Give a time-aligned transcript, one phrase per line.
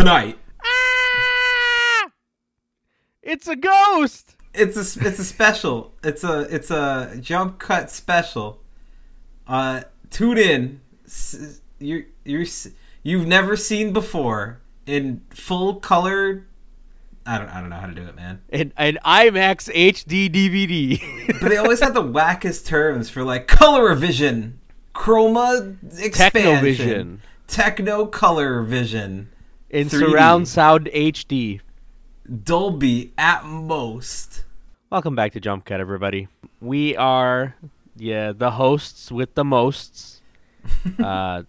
[0.00, 0.38] tonight.
[0.64, 2.10] Ah!
[3.22, 4.34] It's a ghost.
[4.54, 5.92] It's a it's a special.
[6.02, 8.62] It's a it's a jump cut special.
[9.46, 10.80] Uh, tune in.
[11.78, 12.46] You you
[13.02, 16.46] you've never seen before in full color.
[17.26, 18.40] I don't I don't know how to do it, man.
[18.48, 21.40] An, an IMAX HD DVD.
[21.42, 24.60] but they always have the wackest terms for like color vision,
[24.94, 29.28] chroma expansion, techno vision, techno color vision,
[29.70, 29.98] in 3D.
[29.98, 31.60] surround sound HD.
[32.44, 34.42] Dolby Atmos.
[34.90, 36.28] Welcome back to Jump Cut, everybody.
[36.60, 37.54] We are,
[37.96, 40.20] yeah, the hosts with the mosts.
[41.02, 41.44] uh,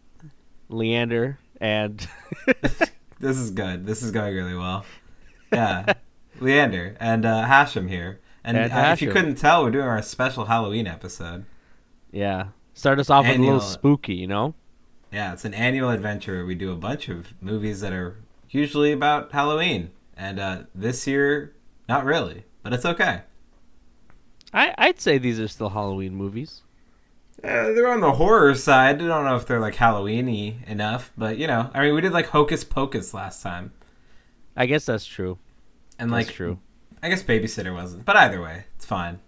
[0.69, 2.07] Leander and.
[3.19, 3.85] this is good.
[3.85, 4.85] This is going really well.
[5.51, 5.93] Yeah,
[6.39, 8.21] Leander and uh, Hashem here.
[8.43, 11.45] And, and uh, if you couldn't tell, we're doing our special Halloween episode.
[12.11, 14.55] Yeah, start us off with a little spooky, you know.
[15.11, 18.17] Yeah, it's an annual adventure where we do a bunch of movies that are
[18.49, 19.91] usually about Halloween.
[20.15, 21.53] And uh, this year,
[21.89, 23.21] not really, but it's okay.
[24.53, 26.61] I, I'd say these are still Halloween movies.
[27.43, 29.01] Uh, they're on the horror side.
[29.01, 32.11] I don't know if they're like Halloweeny enough, but you know, I mean, we did
[32.11, 33.71] like Hocus Pocus last time.
[34.55, 35.39] I guess that's true.
[35.97, 36.59] And that's like, true.
[37.01, 39.19] I guess Babysitter wasn't, but either way, it's fine.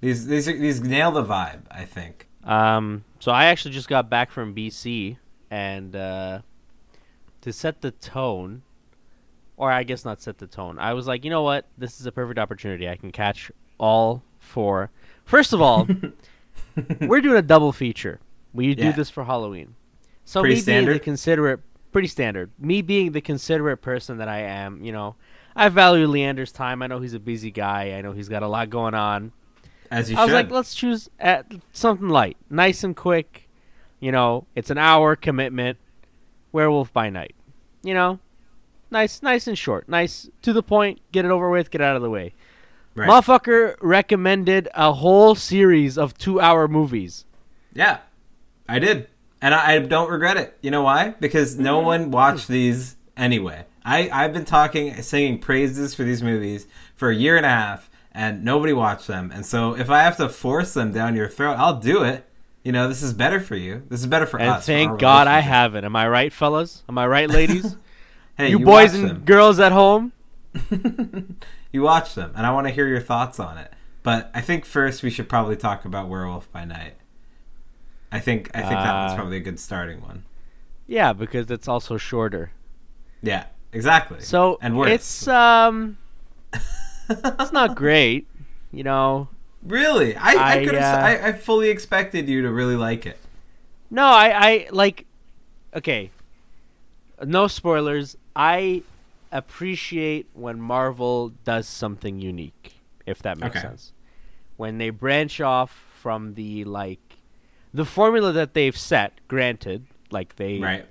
[0.00, 2.28] These these these nail the vibe, I think.
[2.44, 3.04] Um.
[3.18, 5.16] So I actually just got back from BC,
[5.50, 6.40] and uh,
[7.42, 8.62] to set the tone,
[9.56, 10.78] or I guess not set the tone.
[10.78, 11.66] I was like, you know what?
[11.78, 12.88] This is a perfect opportunity.
[12.88, 14.90] I can catch all four.
[15.24, 15.88] First of all,
[17.00, 18.20] we're doing a double feature.
[18.52, 19.74] We do this for Halloween.
[20.24, 20.86] So pretty me standard?
[20.86, 21.60] being the considerate,
[21.92, 22.50] pretty standard.
[22.58, 25.14] Me being the considerate person that I am, you know,
[25.54, 26.82] I value Leander's time.
[26.82, 27.92] I know he's a busy guy.
[27.92, 29.32] I know he's got a lot going on.
[29.90, 33.45] As you I was like, let's choose at something light, nice and quick.
[34.00, 35.78] You know, it's an hour commitment.
[36.52, 37.34] Werewolf by Night.
[37.82, 38.18] You know,
[38.90, 41.00] nice, nice and short, nice to the point.
[41.12, 41.70] Get it over with.
[41.70, 42.34] Get out of the way.
[42.94, 43.08] Right.
[43.08, 47.26] Motherfucker recommended a whole series of two-hour movies.
[47.74, 47.98] Yeah,
[48.66, 49.08] I did,
[49.42, 50.56] and I, I don't regret it.
[50.62, 51.10] You know why?
[51.20, 51.86] Because no mm-hmm.
[51.86, 53.66] one watched these anyway.
[53.84, 57.90] I I've been talking, singing praises for these movies for a year and a half,
[58.12, 59.30] and nobody watched them.
[59.32, 62.24] And so if I have to force them down your throat, I'll do it.
[62.66, 63.84] You know, this is better for you.
[63.88, 64.66] This is better for and us.
[64.66, 65.84] Thank God I haven't.
[65.84, 66.82] Am I right, fellas?
[66.88, 67.76] Am I right, ladies?
[68.36, 69.18] hey, you, you boys and them.
[69.20, 70.10] girls at home.
[71.70, 73.72] you watch them, and I want to hear your thoughts on it.
[74.02, 76.94] But I think first we should probably talk about Werewolf by Night.
[78.10, 80.24] I think I think uh, that one's uh, probably a good starting one.
[80.88, 82.50] Yeah, because it's also shorter.
[83.22, 84.22] Yeah, exactly.
[84.22, 84.90] So and worse.
[84.90, 85.98] it's um,
[87.08, 88.26] it's not great,
[88.72, 89.28] you know.
[89.66, 93.18] Really, I I, I, uh, I, I fully expected you to really like it.
[93.90, 95.06] No, I I like.
[95.74, 96.10] Okay,
[97.24, 98.16] no spoilers.
[98.34, 98.82] I
[99.32, 102.74] appreciate when Marvel does something unique,
[103.06, 103.66] if that makes okay.
[103.66, 103.92] sense.
[104.56, 107.18] When they branch off from the like
[107.74, 110.86] the formula that they've set, granted, like they right.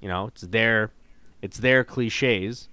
[0.00, 0.92] you know, it's their
[1.40, 2.68] it's their cliches,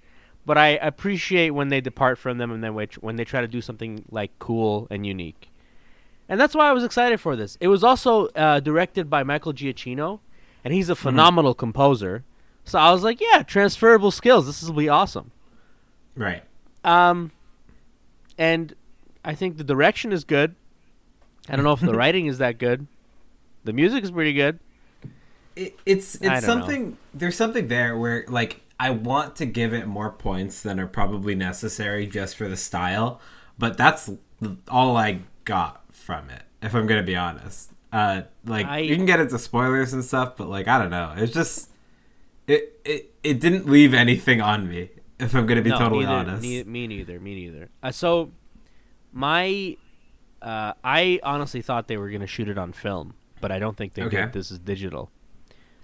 [0.46, 3.48] but I appreciate when they depart from them and then which when they try to
[3.48, 5.50] do something like cool and unique.
[6.28, 7.58] And that's why I was excited for this.
[7.60, 10.20] It was also uh, directed by Michael Giacchino,
[10.64, 11.02] and he's a mm-hmm.
[11.02, 11.60] phenomenal mm-hmm.
[11.60, 12.24] composer.
[12.64, 14.46] So I was like, yeah, transferable skills.
[14.46, 15.32] This will be awesome.
[16.16, 16.42] Right.
[16.84, 17.32] Um,
[18.38, 18.74] and
[19.24, 20.54] I think the direction is good.
[21.48, 22.86] I don't know if the writing is that good.
[23.64, 24.60] The music is pretty good.
[25.56, 26.90] It, it's it's something.
[26.90, 26.96] Know.
[27.14, 31.34] There's something there where like I want to give it more points than are probably
[31.34, 33.20] necessary just for the style,
[33.58, 34.10] but that's
[34.68, 36.42] all I got from it.
[36.60, 40.36] If I'm gonna be honest, uh, like I, you can get into spoilers and stuff,
[40.36, 41.14] but like I don't know.
[41.16, 41.70] It's just
[42.46, 44.90] it it it didn't leave anything on me.
[45.18, 47.18] If I'm gonna be no, totally neither, honest, ne- me neither.
[47.18, 47.70] Me neither.
[47.82, 48.32] Uh, so
[49.12, 49.76] my
[50.42, 53.94] uh, I honestly thought they were gonna shoot it on film, but I don't think
[53.94, 54.22] they okay.
[54.22, 54.32] did.
[54.34, 55.10] This is digital,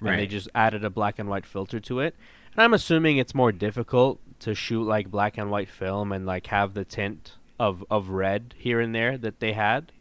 [0.01, 0.13] right.
[0.13, 2.15] and they just added a black and white filter to it.
[2.55, 6.49] And I'm assuming it's more difficult to shoot like black and white film and like
[6.49, 9.93] have the tint of of red here and there that they had.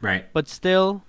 [0.00, 0.32] Right.
[0.32, 1.02] But still,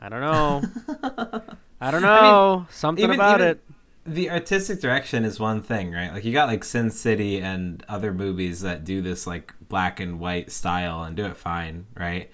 [0.00, 0.62] I don't know.
[1.80, 2.08] I don't know.
[2.08, 3.64] I mean, Something even, about even, it
[4.06, 6.12] the artistic direction is one thing, right?
[6.12, 10.18] Like you got like Sin City and other movies that do this like black and
[10.18, 12.30] white style and do it fine, right?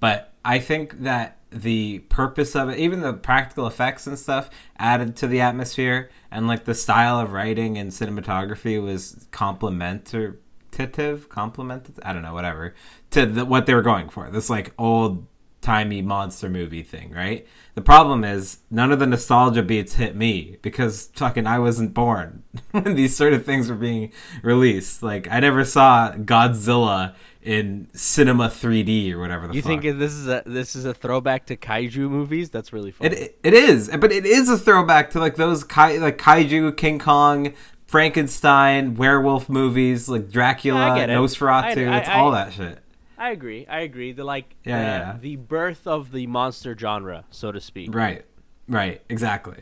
[0.00, 5.16] But I think that the purpose of it, even the practical effects and stuff, added
[5.16, 11.98] to the atmosphere, and like the style of writing and cinematography was complementative, complemented.
[12.02, 12.74] I don't know, whatever,
[13.10, 14.30] to the, what they were going for.
[14.30, 15.26] This like old
[15.60, 17.46] timey monster movie thing, right?
[17.74, 22.44] The problem is none of the nostalgia beats hit me because fucking I wasn't born
[22.70, 25.02] when these sort of things were being released.
[25.02, 29.80] Like I never saw Godzilla in cinema 3D or whatever the you fuck.
[29.80, 32.50] think this is a this is a throwback to kaiju movies?
[32.50, 33.12] That's really fun.
[33.12, 36.98] It, it is, but it is a throwback to like those kai, like kaiju, King
[36.98, 37.54] Kong,
[37.86, 41.14] Frankenstein, werewolf movies, like Dracula, Yeah, I get it.
[41.14, 41.88] Nosferatu.
[41.88, 42.78] I- I- it's all I- that shit.
[43.16, 43.66] I agree.
[43.66, 44.12] I agree.
[44.12, 45.16] The like Yeah, yeah, yeah.
[45.20, 47.94] the birth of the monster genre, so to speak.
[47.94, 48.24] Right,
[48.66, 49.58] right, exactly.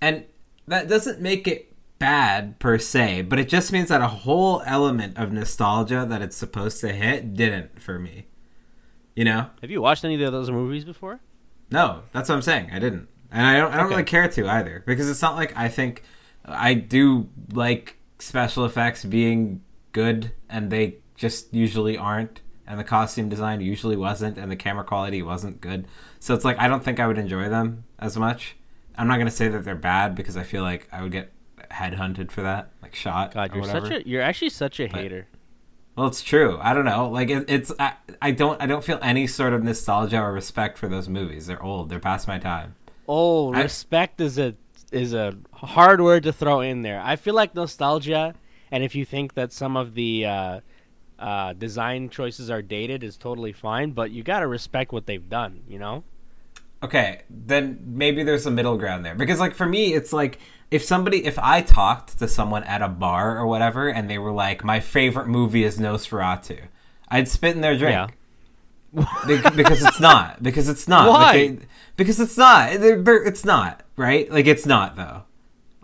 [0.00, 0.24] And
[0.66, 1.67] that doesn't make it
[1.98, 6.36] bad per se, but it just means that a whole element of nostalgia that it's
[6.36, 8.26] supposed to hit didn't for me.
[9.16, 9.50] You know?
[9.62, 11.20] Have you watched any of those movies before?
[11.70, 12.70] No, that's what I'm saying.
[12.72, 13.72] I didn't, and I don't.
[13.72, 13.94] I don't Okay.
[13.96, 16.02] really care to either because it's not like I think
[16.44, 19.60] I do like special effects being
[19.92, 24.84] good, and they just usually aren't, and the costume design usually wasn't, and the camera
[24.84, 25.86] quality wasn't good.
[26.20, 28.56] So it's like I don't think I would enjoy them as much.
[28.96, 31.32] I'm not gonna say that they're bad because I feel like I would get
[31.70, 33.34] headhunted for that, like shot.
[33.34, 33.86] God, you're whatever.
[33.86, 35.26] such a you're actually such a hater.
[35.96, 36.58] Well, it's true.
[36.60, 37.08] I don't know.
[37.10, 40.78] Like it, it's I, I don't I don't feel any sort of nostalgia or respect
[40.78, 41.48] for those movies.
[41.48, 41.88] They're old.
[41.88, 42.76] They're past my time.
[43.08, 44.54] Oh, I- respect is a
[44.92, 47.00] is a hard word to throw in there.
[47.04, 48.34] I feel like nostalgia,
[48.70, 50.60] and if you think that some of the uh,
[51.18, 53.90] uh, design choices are dated, is totally fine.
[53.90, 55.62] But you gotta respect what they've done.
[55.68, 56.04] You know.
[56.80, 59.16] Okay, then maybe there's a middle ground there.
[59.16, 60.38] Because like for me, it's like
[60.70, 64.32] if somebody if I talked to someone at a bar or whatever and they were
[64.32, 66.60] like, My favorite movie is Nosferatu,
[67.08, 67.94] I'd spit in their drink.
[67.94, 68.06] Yeah.
[69.26, 70.42] Be- because it's not.
[70.42, 71.08] Because it's not.
[71.08, 71.22] Why?
[71.32, 71.66] Like, they-
[71.96, 72.80] because it's not.
[72.80, 74.30] They're, they're, it's not, right?
[74.30, 75.24] Like it's not though.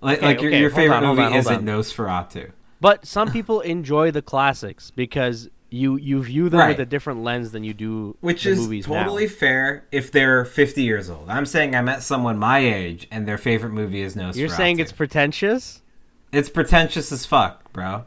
[0.01, 1.65] Like, Okay, like your, okay, your favorite on, movie on, isn't on.
[1.65, 2.53] Nosferatu.
[2.81, 6.69] But some people enjoy the classics because you you view them Right.
[6.69, 9.33] with a different lens than you do Which is movies totally now.
[9.33, 11.29] fair if they're 50 years old.
[11.29, 14.37] I'm saying I met someone my age and their favorite movie is Nosferatu.
[14.37, 15.83] You're saying it's pretentious?
[16.33, 18.05] It's pretentious as fuck, bro.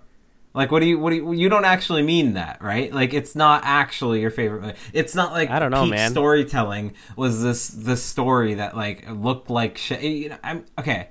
[0.53, 0.97] Like, what do you?
[0.97, 1.31] What do you?
[1.33, 2.91] You don't actually mean that, right?
[2.91, 4.73] Like, it's not actually your favorite movie.
[4.91, 6.09] It's not like I don't know, man.
[6.09, 10.01] storytelling was this the story that like looked like shit.
[10.01, 11.09] You know, I'm okay.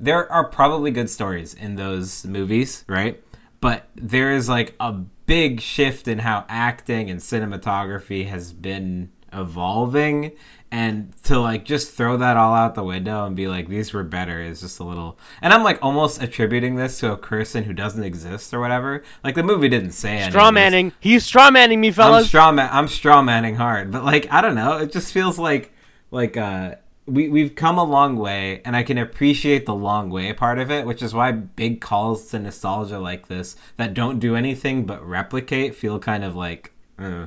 [0.00, 3.22] There are probably good stories in those movies, right?
[3.60, 10.32] But there is like a big shift in how acting and cinematography has been evolving.
[10.70, 14.02] And to like just throw that all out the window and be like these were
[14.02, 17.72] better is just a little and i'm like almost attributing this to a person who
[17.72, 19.04] doesn't exist or whatever.
[19.22, 20.92] Like the movie didn't say any of Straw manning.
[20.98, 22.26] He's straw manning me, i'm fellas.
[22.26, 23.92] straw man i'm straw manning hard.
[23.92, 24.78] But like i don't know.
[24.78, 25.72] It just feels like
[26.10, 26.74] like uh
[27.06, 30.70] we, we've come a long way and i can appreciate the long way part of
[30.70, 35.04] it which is why big calls to nostalgia like this that don't do anything but
[35.06, 37.26] replicate feel kind of like uh,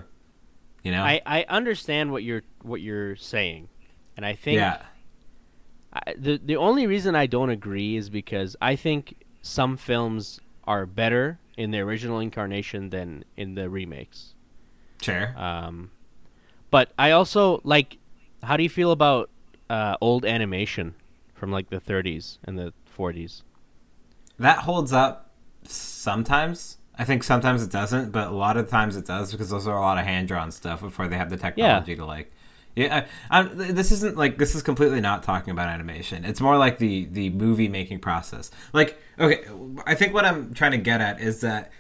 [0.84, 3.70] you know I, I understand what you're what you're saying,
[4.18, 4.82] and I think yeah
[5.94, 10.86] I, the the only reason I don't agree is because I think some films are
[10.86, 14.34] better in the original incarnation than in the remakes.
[15.02, 15.92] sure Um,
[16.72, 17.98] but I also like.
[18.42, 19.30] How do you feel about
[19.70, 20.96] uh, old animation
[21.34, 23.44] from like the 30s and the 40s?
[24.38, 25.32] That holds up
[25.64, 26.78] sometimes.
[26.98, 29.78] I think sometimes it doesn't, but a lot of times it does because those are
[29.78, 32.32] a lot of hand drawn stuff before they have the technology to like.
[32.76, 36.24] Yeah, I, I'm, this isn't like this is completely not talking about animation.
[36.24, 38.52] It's more like the the movie making process.
[38.74, 39.44] Like, okay,
[39.86, 41.72] I think what I'm trying to get at is that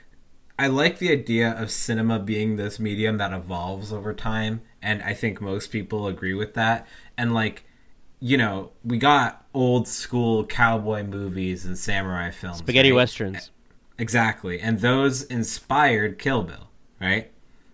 [0.58, 5.13] I like the idea of cinema being this medium that evolves over time, and I
[5.13, 6.86] think most people agree with that.
[7.18, 7.63] And like,
[8.20, 12.96] you know, we got old school cowboy movies and samurai films, Spaghetti right?
[12.98, 13.52] westerns.
[13.98, 16.70] Exactly, and those inspired Kill Bill,
[17.02, 17.32] right?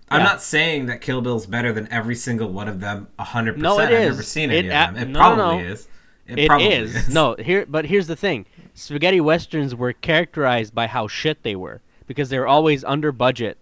[0.10, 3.08] I'm not saying that Kill Bill's better than every single one of them.
[3.20, 3.92] hundred No, percent.
[3.92, 4.10] it I've is.
[4.12, 4.98] never seen any It of them.
[4.98, 5.72] It no, probably no.
[5.72, 5.88] is.
[6.28, 7.10] It, It probably is.
[7.10, 8.46] No, here but here's the thing.
[8.74, 13.58] Spaghetti westerns were characterized by how shit they were because they were always under budget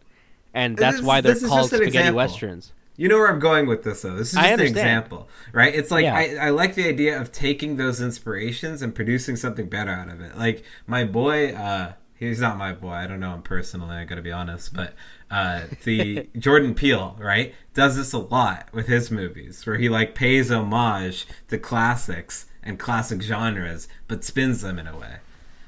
[0.54, 2.16] and that's This- why they're called spaghetti example.
[2.18, 2.74] westerns.
[2.96, 4.16] You know where I'm going with this, though.
[4.16, 5.74] This is just an example, right?
[5.74, 6.16] It's like Yeah.
[6.16, 10.22] I, I like the idea of taking those inspirations and producing something better out of
[10.22, 10.38] it.
[10.38, 12.92] Like my boy, uh, he's not my boy.
[12.92, 13.96] I don't know him personally.
[13.96, 14.94] I got to be honest, but
[15.32, 20.14] uh, the Jordan Peele, right, does this a lot with his movies, where he like
[20.14, 25.18] pays homage to classics and classic genres, but spins them in a way.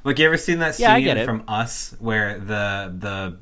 [0.04, 3.38] Like you ever seen that Yeah, scene from Us where the the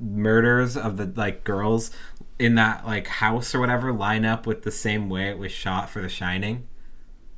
[0.00, 1.90] murders of the like girls
[2.38, 5.90] in that like house or whatever line up with the same way it was shot
[5.90, 6.66] for The Shining.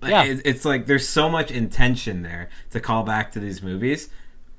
[0.03, 0.25] Like, Yeah.
[0.25, 4.09] it- it's like there's so much intention there to call back to these movies,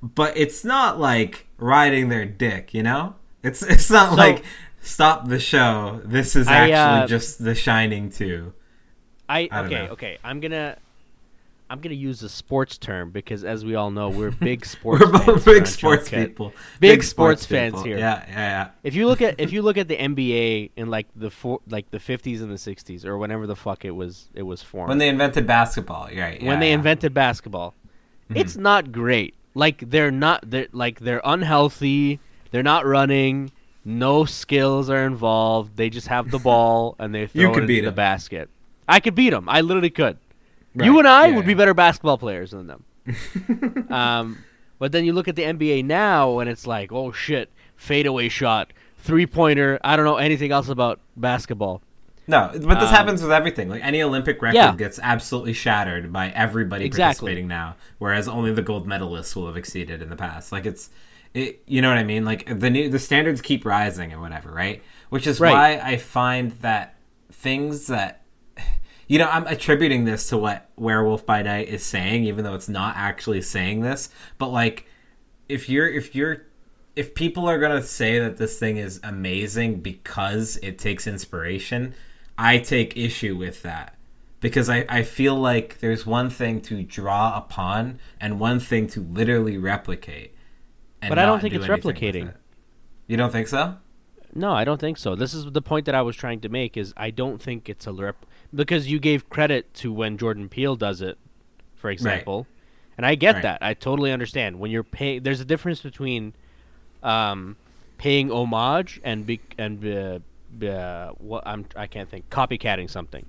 [0.01, 3.15] but it's not like riding their dick, you know?
[3.43, 4.43] It's it's not So- like
[4.81, 6.01] stop the show.
[6.05, 8.53] This is actually I, uh, just The Shining 2.
[9.29, 10.17] I, I okay, okay.
[10.23, 10.77] I'm gonna
[11.71, 15.05] I'm gonna use a sports term because, as we all know, we're big sports.
[15.05, 16.49] we're both big sports people.
[16.81, 17.97] Big, big sports, sports fans here.
[17.97, 18.69] Yeah, yeah, yeah.
[18.83, 21.89] If you look at if you look at the NBA in like the four, like
[21.89, 24.89] the 50s and the 60s or whenever the fuck it was it was formed.
[24.89, 26.41] When they invented basketball, right?
[26.41, 26.75] Yeah, when they yeah.
[26.75, 27.73] invented basketball,
[28.25, 28.35] mm-hmm.
[28.35, 29.33] it's not great.
[29.53, 32.19] Like they're not they're like they're unhealthy.
[32.51, 33.49] They're not running.
[33.85, 35.77] No skills are involved.
[35.77, 38.49] They just have the ball and they throw it into the basket.
[38.89, 39.47] I could beat them.
[39.47, 40.17] I literally could.
[40.73, 40.85] Right.
[40.85, 42.85] You and I yeah, would be better basketball players than them.
[43.89, 44.37] um,
[44.79, 48.71] but then you look at the NBA now, and it's like, oh shit, fadeaway shot,
[48.97, 49.79] three pointer.
[49.83, 51.81] I don't know anything else about basketball.
[52.27, 53.67] No, but this um, happens with everything.
[53.67, 54.75] Like any Olympic record yeah.
[54.75, 57.25] gets absolutely shattered by everybody exactly.
[57.25, 60.51] participating now, whereas only the gold medalists will have exceeded in the past.
[60.51, 60.91] Like it's,
[61.33, 62.23] it, you know what I mean?
[62.23, 64.81] Like the new the standards keep rising and whatever, right?
[65.09, 65.51] Which is right.
[65.79, 66.95] why I find that
[67.31, 68.20] things that
[69.11, 72.69] you know, I'm attributing this to what Werewolf by Night is saying, even though it's
[72.69, 74.07] not actually saying this.
[74.37, 74.85] But like,
[75.49, 76.43] if you're if you're
[76.95, 81.93] if people are gonna say that this thing is amazing because it takes inspiration,
[82.37, 83.97] I take issue with that
[84.39, 89.01] because I, I feel like there's one thing to draw upon and one thing to
[89.01, 90.33] literally replicate.
[91.01, 92.29] but I don't think do it's replicating.
[92.29, 92.37] It.
[93.07, 93.75] You don't think so?
[94.33, 95.15] No, I don't think so.
[95.15, 96.77] This is the point that I was trying to make.
[96.77, 100.75] Is I don't think it's a rep because you gave credit to when Jordan Peele
[100.75, 101.17] does it,
[101.75, 102.93] for example, right.
[102.97, 103.43] and I get right.
[103.43, 103.59] that.
[103.61, 105.23] I totally understand when you're paying.
[105.23, 106.33] There's a difference between
[107.03, 107.57] um,
[107.97, 110.19] paying homage and be and uh,
[110.65, 113.25] uh, what I'm I can't think copycatting something.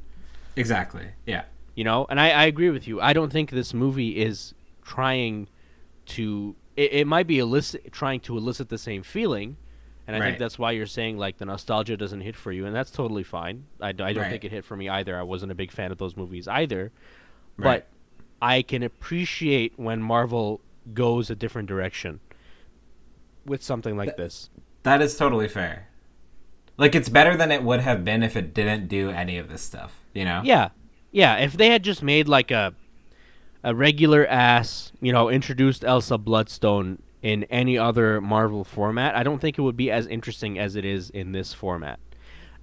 [0.57, 1.09] Exactly.
[1.27, 1.45] Yeah.
[1.75, 3.01] You know, and I, I agree with you.
[3.01, 5.49] I don't think this movie is trying
[6.07, 6.55] to.
[6.77, 9.57] It, it might be elicit trying to elicit the same feeling,
[10.07, 10.27] and I right.
[10.27, 13.23] think that's why you're saying like the nostalgia doesn't hit for you, and that's totally
[13.23, 13.65] fine.
[13.81, 14.31] I, I don't right.
[14.31, 15.19] think it hit for me either.
[15.19, 16.93] I wasn't a big fan of those movies either,
[17.57, 17.85] right.
[17.85, 17.89] but
[18.41, 20.61] I can appreciate when Marvel
[20.93, 22.21] goes a different direction
[23.47, 24.51] with something like Th- this.
[24.83, 25.89] That is totally fair.
[26.77, 29.63] Like it's better than it would have been if it didn't do any of this
[29.63, 30.01] stuff.
[30.15, 30.43] You know?
[30.45, 30.71] Yeah,
[31.13, 31.37] yeah.
[31.37, 32.75] If they had just made like a
[33.63, 39.41] a regular ass, you know, introduced Elsa Bloodstone in any other Marvel format, I don't
[39.41, 42.01] think it would be as interesting as it is in this format.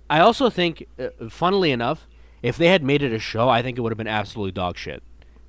[0.09, 2.07] I also think, uh, funnily enough,
[2.41, 4.77] if they had made it a show, I think it would have been absolutely dog
[4.77, 5.01] shit.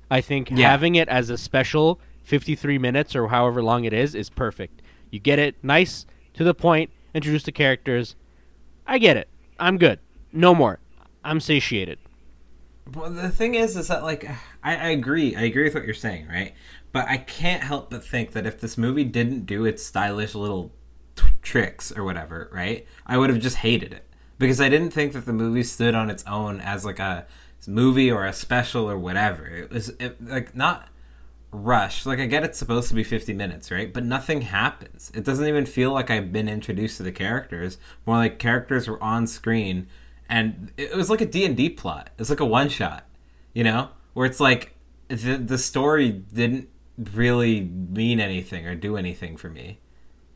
[0.09, 0.69] I think yeah.
[0.69, 4.81] having it as a special 53 minutes or however long it is is perfect.
[5.09, 8.15] You get it nice to the point, introduce the characters.
[8.85, 9.27] I get it.
[9.59, 9.99] I'm good.
[10.31, 10.79] No more.
[11.23, 11.99] I'm satiated.
[12.93, 14.29] Well, the thing is, is that like
[14.63, 15.35] I, I agree.
[15.35, 16.53] I agree with what you're saying, right?
[16.91, 20.73] But I can't help but think that if this movie didn't do its stylish little
[21.15, 24.05] t- tricks or whatever, right, I would have just hated it
[24.37, 27.25] because I didn't think that the movie stood on its own as like a
[27.67, 29.45] movie or a special or whatever.
[29.45, 30.89] It was it, like not
[31.51, 32.05] rushed.
[32.05, 33.93] Like I get it's supposed to be 50 minutes, right?
[33.93, 35.11] But nothing happens.
[35.13, 37.77] It doesn't even feel like I've been introduced to the characters.
[38.05, 39.87] More like characters were on screen
[40.29, 42.09] and it was like a D&D plot.
[42.17, 43.05] It's like a one shot,
[43.53, 43.89] you know?
[44.13, 44.75] Where it's like
[45.07, 46.69] the the story didn't
[47.13, 49.79] really mean anything or do anything for me.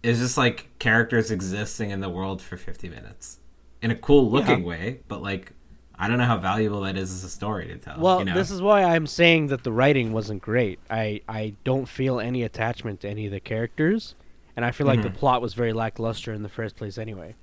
[0.04, 3.40] It's just like characters existing in the world for 50 minutes
[3.82, 4.66] in a cool looking yeah.
[4.66, 5.52] way, but like
[5.98, 8.00] I don't know how valuable that is as a story to tell.
[8.00, 8.34] Well, you know?
[8.34, 10.80] this is why I'm saying that the writing wasn't great.
[10.90, 14.16] I I don't feel any attachment to any of the characters,
[14.56, 15.14] and I feel like mm-hmm.
[15.14, 17.36] the plot was very lackluster in the first place anyway.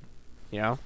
[0.51, 0.79] You know?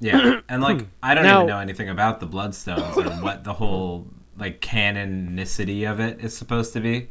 [0.00, 3.54] Yeah, and like I don't now, even know anything about the Bloodstones or what the
[3.54, 7.08] whole like canonicity of it is supposed to be.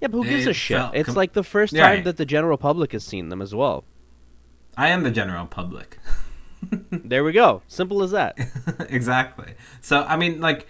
[0.00, 0.80] Yeah, but who gives a shit?
[0.94, 2.04] It's like the first time right.
[2.04, 3.84] that the general public has seen them as well.
[4.76, 5.98] I am the general public.
[6.90, 7.62] there we go.
[7.66, 8.38] Simple as that.
[8.88, 9.54] exactly.
[9.80, 10.68] So, I mean, like,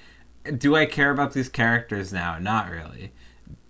[0.57, 2.39] do I care about these characters now?
[2.39, 3.13] Not really.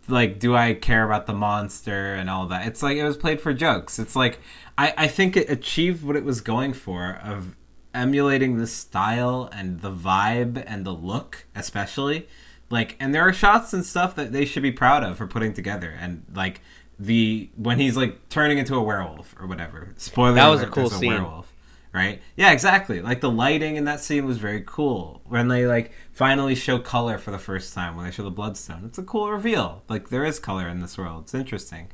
[0.06, 2.66] Like, do I care about the monster and all that?
[2.66, 3.98] It's like it was played for jokes.
[3.98, 4.38] It's like
[4.78, 7.56] I, I think it achieved what it was going for of
[7.92, 12.28] emulating the style and the vibe and the look, especially
[12.70, 15.52] like, and there are shots and stuff that they should be proud of for putting
[15.52, 15.94] together.
[15.98, 16.60] And like
[16.98, 19.94] the when he's like turning into a werewolf or whatever.
[19.96, 21.12] Spoiler: that was alert, a cool scene.
[21.12, 21.52] A werewolf,
[21.92, 22.20] right?
[22.36, 23.00] Yeah, exactly.
[23.00, 25.22] Like the lighting in that scene was very cool.
[25.24, 28.84] When they like finally show color for the first time, when they show the bloodstone,
[28.84, 29.82] it's a cool reveal.
[29.88, 31.24] Like there is color in this world.
[31.24, 31.88] It's interesting,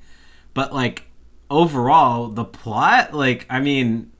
[0.55, 1.05] but like
[1.51, 4.11] overall, the plot, like I mean,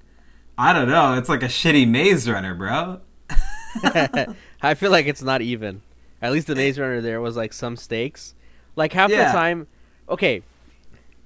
[0.59, 1.15] I don't know.
[1.15, 3.01] It's like a shitty Maze Runner, bro.
[4.63, 5.83] I feel like it's not even.
[6.25, 8.35] At least the Maze Runner there was like some stakes.
[8.77, 9.27] Like half yeah.
[9.27, 9.67] the time,
[10.09, 10.43] okay,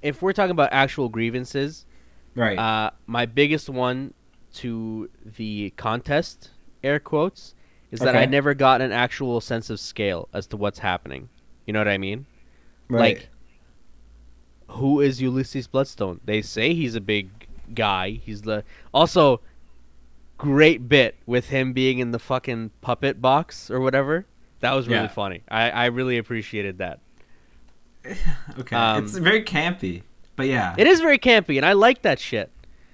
[0.02, 1.86] if we're talking about actual grievances,
[2.34, 2.58] right?
[2.58, 4.12] Uh, my biggest one
[4.54, 6.50] to the contest,
[6.82, 7.54] air quotes,
[7.92, 11.28] is that I never got an actual sense of scale as to what's happening.
[11.64, 12.26] You know what I mean?
[12.88, 13.18] Right.
[13.18, 13.28] Like,
[14.70, 16.20] who is Ulysses Bloodstone?
[16.24, 18.10] They say he's a big guy.
[18.10, 19.42] He's the also
[20.38, 24.26] great bit with him being in the fucking puppet box or whatever.
[24.60, 25.08] That was really Yeah.
[25.08, 25.42] funny.
[25.48, 27.00] I, I really appreciated that.
[28.58, 30.02] okay, um, it's very campy,
[30.36, 30.74] but yeah.
[30.78, 32.50] It is very campy, and I like that shit.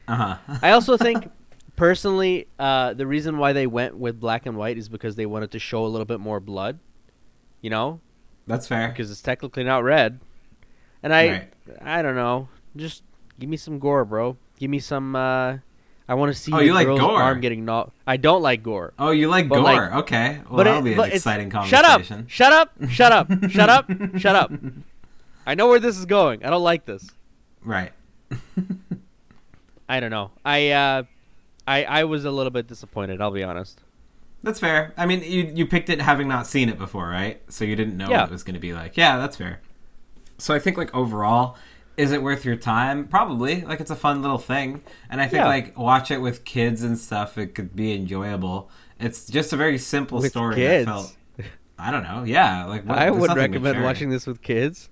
[0.08, 0.14] uh
[0.46, 0.58] huh.
[0.62, 1.30] I also think,
[1.76, 5.50] personally, uh, the reason why they went with black and white is because they wanted
[5.52, 6.78] to show a little bit more blood.
[7.60, 8.00] You know,
[8.46, 8.88] That's fair.
[8.88, 10.20] because it's technically not red.
[11.02, 11.52] And I, Right.
[11.80, 12.48] I don't know.
[12.76, 13.02] Just
[13.38, 14.36] give me some gore, bro.
[14.58, 15.14] Give me some.
[15.16, 15.58] Uh,
[16.06, 17.22] I want to see Oh, you like gore?
[17.22, 17.92] arm getting knocked.
[18.06, 18.92] I don't like gore.
[18.98, 19.60] Oh, you like gore?
[19.62, 22.02] like- okay, well but that'll it- be an exciting Shut up!
[22.28, 22.72] Shut up!
[22.88, 23.28] Shut up!
[23.48, 23.90] shut up!
[24.18, 24.52] Shut up!
[25.46, 26.44] I know where this is going.
[26.44, 27.10] I don't like this.
[27.62, 27.92] Right.
[29.88, 30.30] I don't know.
[30.44, 31.02] I uh,
[31.66, 33.20] I I was a little bit disappointed.
[33.20, 33.80] I'll be honest.
[34.42, 34.92] That's fair.
[34.96, 37.40] I mean, you you picked it having not seen it before, right?
[37.52, 38.22] So you didn't know Yeah.
[38.22, 38.96] what it was going to be like.
[38.96, 39.60] Yeah, that's fair.
[40.38, 41.56] So I think like overall,
[41.96, 43.06] is it worth your time?
[43.08, 43.62] Probably.
[43.62, 45.46] Like it's a fun little thing, and I think Yeah.
[45.46, 47.38] like watch it with kids and stuff.
[47.38, 48.70] It could be enjoyable.
[49.00, 50.56] It's just a very simple With story.
[50.56, 50.86] kids?
[50.86, 51.16] That felt.
[51.78, 52.22] I don't know.
[52.24, 54.88] Yeah, like what, I would recommend watching this with kids.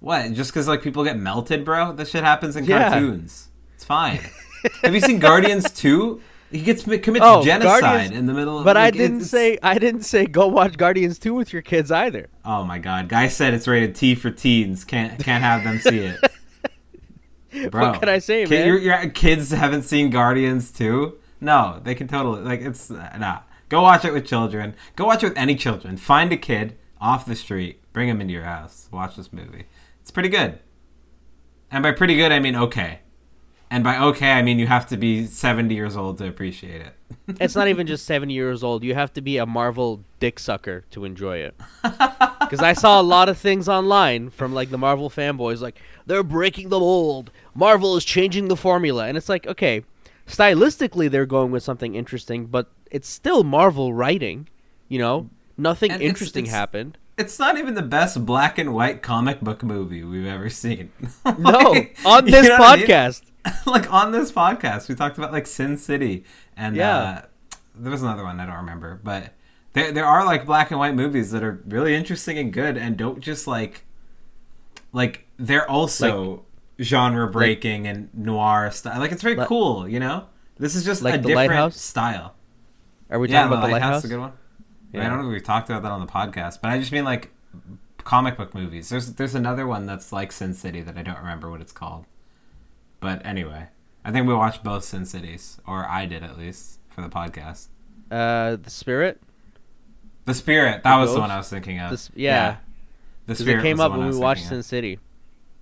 [0.00, 0.32] What?
[0.32, 1.92] Just because like people get melted, bro?
[1.92, 2.90] This shit happens in Yeah.
[2.90, 3.48] cartoons.
[3.74, 4.20] It's fine.
[4.82, 6.20] Have you seen Guardians two?
[6.50, 8.64] He gets commits Oh, genocide Guardians- in the middle of.
[8.64, 11.90] But I didn't it's- say I didn't say go watch Guardians 2 with your kids
[11.90, 12.28] either.
[12.44, 13.08] Oh my god!
[13.08, 14.84] Guy said it's rated T for teens.
[14.84, 16.20] Can't can't have them see it.
[17.70, 18.66] Bro, What can I say, Ki- man?
[18.66, 21.18] Your, your kids haven't seen Guardians two.
[21.40, 23.40] No, they can totally like it's uh, nah.
[23.68, 24.74] Go watch it with children.
[24.96, 25.96] Go watch it with any children.
[25.96, 28.88] Find a kid off the street, bring him into your house.
[28.92, 29.64] Watch this movie.
[30.02, 30.58] It's pretty good.
[31.70, 33.00] And by pretty good, I mean okay.
[33.70, 36.94] And by okay, I mean you have to be seventy years old to appreciate it.
[37.40, 38.84] It's not even just 70 years old.
[38.84, 41.54] You have to be a Marvel dick sucker to enjoy it.
[41.82, 46.22] Because I saw a lot of things online from like the Marvel fanboys, like they're
[46.22, 47.30] breaking the mold.
[47.54, 49.82] Marvel is changing the formula, and it's like, okay,
[50.26, 54.48] stylistically they're going with something interesting, but it's still Marvel writing.
[54.88, 56.98] You know, nothing And interesting it's- happened.
[57.16, 60.90] It's not even the best black and white comic book movie we've ever seen.
[61.38, 62.86] No, Like, on you this what I mean?
[63.66, 66.24] like on this podcast, we talked about like Sin City,
[66.56, 66.96] and Yeah.
[66.96, 67.22] uh,
[67.74, 69.32] there was another one I don't remember, but
[69.72, 72.96] there there are like black and white movies that are really interesting and good, and
[72.96, 73.84] don't just like
[74.92, 76.44] like they're also
[76.80, 78.98] genre breaking and noir style.
[79.00, 80.26] Like it's very Like- cool, you know.
[80.56, 81.80] This is just Like a different Lighthouse?
[81.80, 82.34] style.
[83.10, 84.04] Are we yeah, talking about the lighthouse?
[84.04, 84.30] a good one.
[84.30, 85.08] I Yeah.
[85.08, 87.32] don't know if we've talked about that on the podcast, but I just mean like
[88.04, 88.88] comic book movies.
[88.88, 92.06] There's there's another one that's like Sin City that I don't remember what it's called.
[93.04, 93.68] But anyway,
[94.02, 97.68] I think we watched both Sin Cities, or I did at least for the podcast.
[98.10, 99.20] Uh, the Spirit.
[100.24, 101.90] The Spirit, that The was the one I was thinking of.
[101.90, 102.56] The s- yeah.
[103.26, 104.64] The Spirit it came up when we watched Sin of.
[104.64, 104.98] City.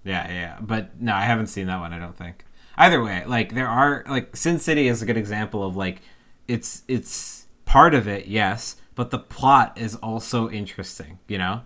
[0.05, 0.59] Yeah, yeah, yeah.
[0.61, 1.93] But no, I haven't seen that one.
[1.93, 2.45] I don't think.
[2.77, 6.01] Either way, like there are like Sin City is a good example of like
[6.47, 11.19] it's it's part of it, yes, but the plot is also interesting.
[11.27, 11.63] You know,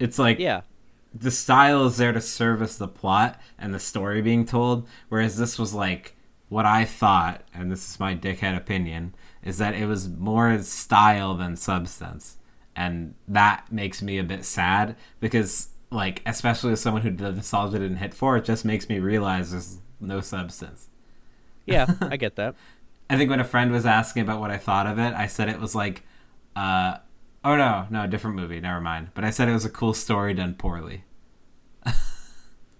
[0.00, 0.62] it's like Yeah.
[1.14, 5.58] The style is there to service the plot and the story being told, whereas this
[5.58, 6.16] was like
[6.48, 11.34] what I thought, and this is my dickhead opinion, is that it was more style
[11.34, 12.36] than substance,
[12.76, 17.78] and that makes me a bit sad because, like, especially as someone who the nostalgia
[17.78, 20.88] didn't hit for, it just makes me realize there's no substance.
[21.66, 22.54] Yeah, I get that.
[23.08, 25.48] I think when a friend was asking about what I thought of it, I said
[25.48, 26.02] it was like,
[26.56, 26.98] uh,
[27.44, 29.08] oh no, no, different movie, never mind.
[29.14, 31.04] But I said it was a cool story done poorly.
[31.84, 31.94] but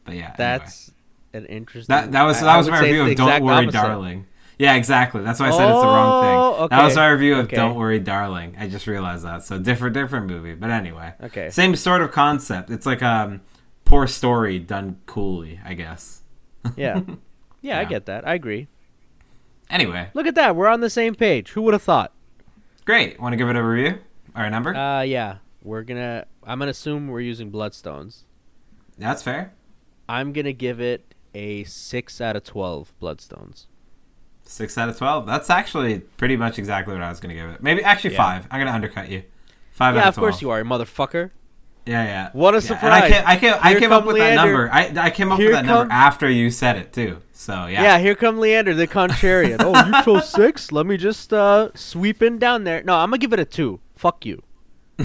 [0.08, 0.34] yeah, anyway.
[0.36, 0.90] That's
[1.32, 1.94] an interesting.
[1.94, 2.12] that.
[2.12, 3.72] That was that I was my review of Don't Worry, opposite.
[3.72, 4.26] Darling.
[4.58, 5.22] Yeah, exactly.
[5.22, 6.68] That's why I said it's the wrong Oh, thing.
[6.68, 7.56] That was my review of okay.
[7.56, 8.56] Don't Worry, Darling.
[8.58, 9.42] I just realized that.
[9.42, 10.54] So different, different movie.
[10.54, 11.48] But anyway, Okay.
[11.48, 12.68] same sort of concept.
[12.68, 13.40] It's like um,
[13.86, 16.20] poor story done coolly, I guess.
[16.76, 17.00] Yeah.
[17.62, 18.26] Yeah, I get that.
[18.26, 18.68] I agree.
[19.68, 20.56] Anyway, Look at that.
[20.56, 21.50] We're on the same page.
[21.50, 22.10] Who would have thought?
[22.86, 23.20] great.
[23.20, 23.98] Want to give it a review
[24.34, 24.74] a number?
[24.74, 25.36] Uh, yeah.
[25.62, 26.26] We're gonna.
[26.44, 28.22] I'm gonna assume we're using bloodstones.
[28.98, 29.52] That's fair.
[30.08, 33.66] I'm gonna give it a six out of twelve bloodstones.
[34.42, 35.26] Six out of twelve.
[35.26, 37.62] That's actually pretty much exactly what I was going to give it.
[37.62, 38.16] Maybe actually Yeah.
[38.16, 38.48] five.
[38.50, 39.22] I'm going to undercut you.
[39.70, 41.30] Five yeah, out of of course you are, motherfucker.
[41.86, 42.30] Yeah, yeah.
[42.32, 43.02] What a surprise.
[43.04, 44.34] I came, I came, I came up with Leander.
[44.34, 44.70] that number.
[44.72, 47.18] I, I came up Here with that number after you said it too.
[47.32, 47.82] So yeah.
[47.82, 47.98] Yeah.
[48.00, 49.58] here come Leander, the contrarian.
[49.60, 50.72] oh, you chose six?
[50.72, 52.82] Let me just uh sweep in down there.
[52.82, 53.78] No, I'm gonna give it a two.
[54.00, 54.42] Fuck you.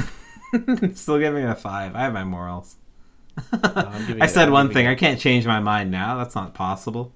[0.94, 1.94] Still giving it a five.
[1.96, 2.78] I have my morals.
[3.52, 4.86] I'm I said I'm one thing.
[4.86, 6.16] it- I can't change my mind now.
[6.16, 7.12] That's not possible.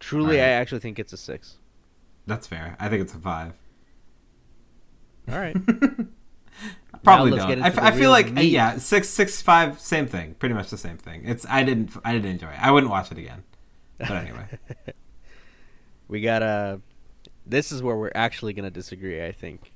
[0.00, 0.50] Truly, Alright.
[0.50, 1.58] I actually think it's a six.
[2.26, 2.76] That's fair.
[2.80, 3.52] I think it's a five.
[5.30, 5.56] All right.
[7.04, 7.62] Probably don't.
[7.62, 8.50] I, I feel like uh, meat.
[8.50, 10.34] yeah, six, six, five, same thing.
[10.34, 11.22] Pretty much the same thing.
[11.26, 12.60] It's I didn't I didn't enjoy it.
[12.60, 13.44] I wouldn't watch it again.
[13.98, 14.46] But anyway,
[16.08, 16.80] we got a.
[17.46, 19.24] This is where we're actually going to disagree.
[19.24, 19.70] I think.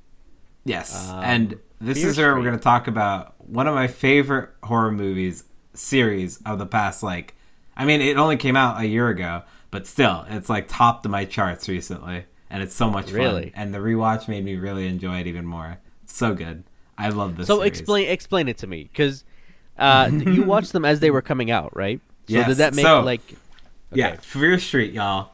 [0.69, 2.33] Yes, um, and this is where Street.
[2.35, 7.03] we're going to talk about one of my favorite horror movies series of the past.
[7.03, 7.35] Like,
[7.77, 11.25] I mean, it only came out a year ago, but still, it's like topped my
[11.25, 13.51] charts recently, and it's so much really?
[13.51, 13.53] fun.
[13.55, 15.79] And the rewatch made me really enjoy it even more.
[16.05, 16.65] It's so good.
[16.97, 17.47] I love this.
[17.47, 17.69] So series.
[17.69, 19.25] explain explain it to me, because
[19.79, 22.01] uh, you watched them as they were coming out, right?
[22.29, 22.49] So yes.
[22.49, 23.23] did that make so, like?
[23.93, 24.01] Okay.
[24.01, 25.31] Yeah, Fear Street, y'all.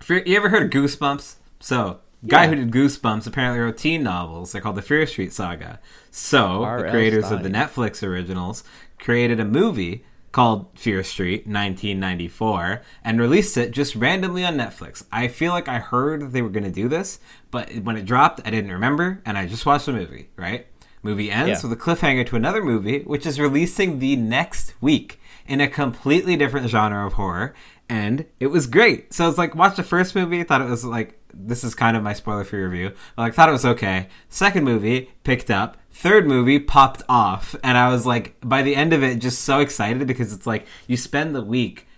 [0.00, 1.36] Fear, you ever heard of Goosebumps?
[1.60, 4.52] So guy who did Goosebumps apparently wrote teen novels.
[4.52, 5.80] They're called the Fear Street Saga.
[6.10, 6.82] So R.
[6.82, 7.38] the creators Stine.
[7.38, 8.64] of the Netflix originals
[8.98, 15.04] created a movie called Fear Street 1994 and released it just randomly on Netflix.
[15.10, 17.18] I feel like I heard they were going to do this,
[17.50, 20.66] but when it dropped, I didn't remember and I just watched the movie, right?
[21.02, 21.68] Movie ends yeah.
[21.68, 26.36] with a cliffhanger to another movie, which is releasing the next week in a completely
[26.36, 27.54] different genre of horror,
[27.90, 29.12] and it was great.
[29.12, 32.02] So it's like watch the first movie, thought it was like this is kind of
[32.02, 32.92] my spoiler free review.
[33.16, 34.08] But like thought it was okay.
[34.28, 35.76] Second movie picked up.
[35.92, 39.58] Third movie popped off, and I was like by the end of it just so
[39.58, 41.88] excited because it's like you spend the week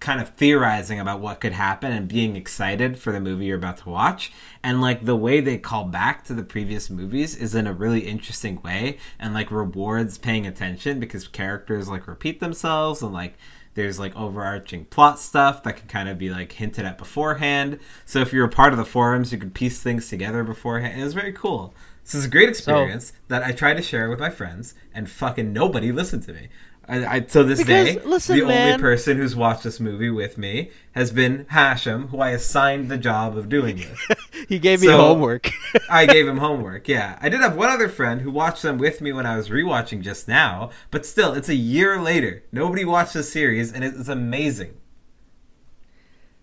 [0.00, 3.78] kind of theorizing about what could happen and being excited for the movie you're about
[3.78, 4.30] to watch.
[4.62, 8.00] And like the way they call back to the previous movies is in a really
[8.00, 13.36] interesting way and like rewards paying attention because characters like repeat themselves and like
[13.76, 17.78] there's like overarching plot stuff that can kind of be like hinted at beforehand.
[18.06, 21.00] So if you're a part of the forums, you could piece things together beforehand.
[21.00, 21.74] It was very cool.
[22.02, 25.10] This is a great experience so, that I tried to share with my friends, and
[25.10, 26.48] fucking nobody listened to me.
[26.88, 28.74] I, I to this because, day, listen, the man.
[28.74, 32.96] only person who's watched this movie with me has been Hashem, who I assigned the
[32.96, 33.98] job of doing this.
[34.48, 35.50] he gave me so homework.
[35.90, 36.86] I gave him homework.
[36.86, 39.48] Yeah, I did have one other friend who watched them with me when I was
[39.48, 40.70] rewatching just now.
[40.92, 42.44] But still, it's a year later.
[42.52, 44.74] Nobody watched the series, and it's amazing.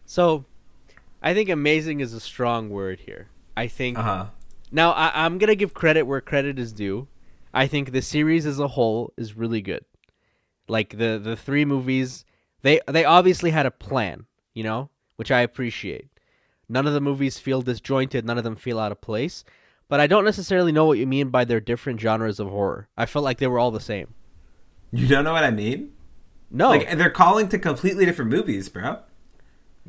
[0.05, 0.43] So,
[1.21, 3.29] I think amazing is a strong word here.
[3.55, 3.97] I think.
[3.97, 4.25] Uh-huh.
[4.71, 7.07] Now, I, I'm gonna give credit where credit is due.
[7.53, 9.85] I think the series as a whole is really good.
[10.67, 12.25] Like the the three movies,
[12.61, 16.09] they they obviously had a plan, you know, which I appreciate.
[16.69, 19.43] None of the movies feel disjointed, none of them feel out of place,
[19.89, 22.87] but I don't necessarily know what you mean by their different genres of horror.
[22.97, 24.13] I felt like they were all the same.
[24.91, 25.91] You don't know what I mean?
[26.49, 26.69] No.
[26.69, 28.99] Like they're calling to completely different movies, bro.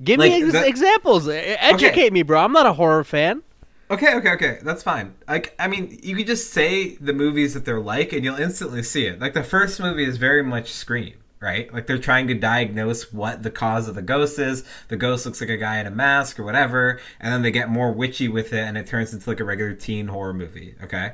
[0.02, 0.66] Give like, me ex- the...
[0.66, 1.28] examples.
[1.28, 2.10] Educate okay.
[2.10, 2.40] me, bro.
[2.40, 3.42] I'm not a horror fan.
[3.90, 4.58] Okay, okay, okay.
[4.62, 5.14] That's fine.
[5.28, 8.82] Like, I mean, you could just say the movies that they're like, and you'll instantly
[8.82, 9.20] see it.
[9.20, 11.72] Like, the first movie is very much Scream, right?
[11.72, 14.64] Like, they're trying to diagnose what the cause of the ghost is.
[14.88, 17.68] The ghost looks like a guy in a mask or whatever, and then they get
[17.68, 20.74] more witchy with it, and it turns into like a regular teen horror movie.
[20.82, 21.12] Okay,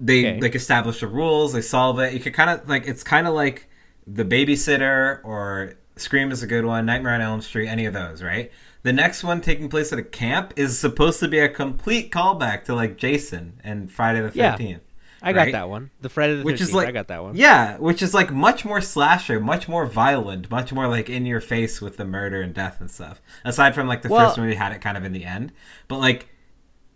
[0.00, 0.40] they okay.
[0.40, 2.14] like establish the rules, they solve it.
[2.14, 3.68] You could kind of like it's kind of like
[4.06, 8.22] the babysitter or Scream is a good one, Nightmare on Elm Street, any of those,
[8.22, 8.50] right?
[8.88, 12.64] The next one taking place at a camp is supposed to be a complete callback
[12.64, 14.80] to like Jason and Friday the Thirteenth.
[14.82, 15.90] Yeah, I got that one.
[16.00, 16.42] The Friday the.
[16.42, 17.36] Which is like I got that one.
[17.36, 21.42] Yeah, which is like much more slasher, much more violent, much more like in your
[21.42, 23.20] face with the murder and death and stuff.
[23.44, 25.52] Aside from like the well, first movie had it kind of in the end,
[25.86, 26.30] but like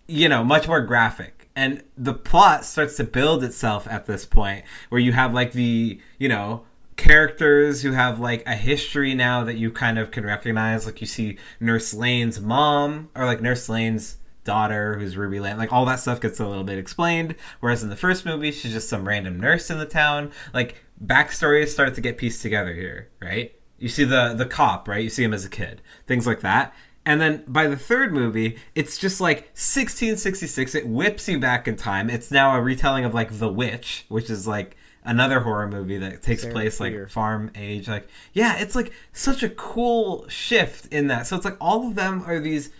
[0.07, 1.51] you know, much more graphic.
[1.55, 6.01] And the plot starts to build itself at this point where you have like the,
[6.19, 6.65] you know,
[6.97, 10.87] characters who have like a history now that you kind of can recognize.
[10.87, 15.57] Like you see Nurse Lane's mom, or like Nurse Lane's daughter, who's Ruby Lane.
[15.57, 17.35] Like all that stuff gets a little bit explained.
[17.61, 20.33] Whereas in the first movie, she's just some random nurse in the town.
[20.53, 23.55] Like backstories start to get pieced together here, right?
[23.79, 25.03] You see the the cop, right?
[25.03, 26.75] You see him as a kid, things like that.
[27.05, 30.77] And then by the third movie, it's just like 1666.
[30.77, 32.09] It whips you back in time.
[32.09, 36.23] It's now a retelling of like The Witch, which is like another horror movie that
[36.23, 41.09] takes Sarah place like farm age like yeah it's like such a cool shift in
[41.09, 41.27] that.
[41.27, 42.71] So it's like all of them are these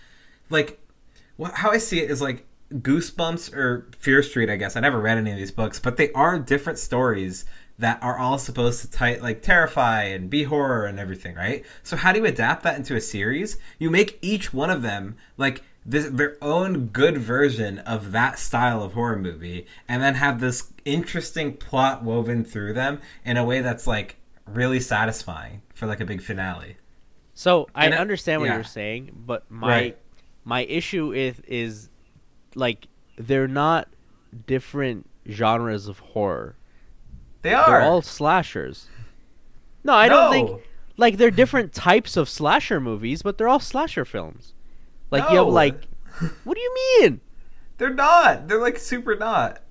[0.49, 0.79] like
[1.55, 4.75] how i see it is like goosebumps or fear street i guess.
[4.75, 7.45] I never read any of these books but they are different stories
[7.79, 11.65] that are all supposed to tight like terrify and be horror and everything right?
[11.81, 13.57] So how do you adapt that into a series?
[13.79, 18.81] You make each one of them like this, their own good version of that style
[18.83, 23.61] of horror movie and then have this interesting plot woven through them in a way
[23.61, 26.77] that's like really satisfying for like a big finale.
[27.33, 28.55] So I and uh, understand what yeah.
[28.55, 29.97] you're saying, but my right.
[30.43, 31.89] my issue is is
[32.55, 33.87] like they're not
[34.45, 36.55] different genres of horror.
[37.41, 37.65] They are.
[37.65, 38.87] They're all slashers.
[39.83, 40.15] No, I no.
[40.15, 40.61] don't think
[40.97, 44.53] like they're different types of slasher movies, but they're all slasher films.
[45.09, 45.29] Like no.
[45.31, 45.87] you have like
[46.43, 47.21] what do you mean?
[47.77, 48.47] They're not.
[48.47, 49.62] They're like super not.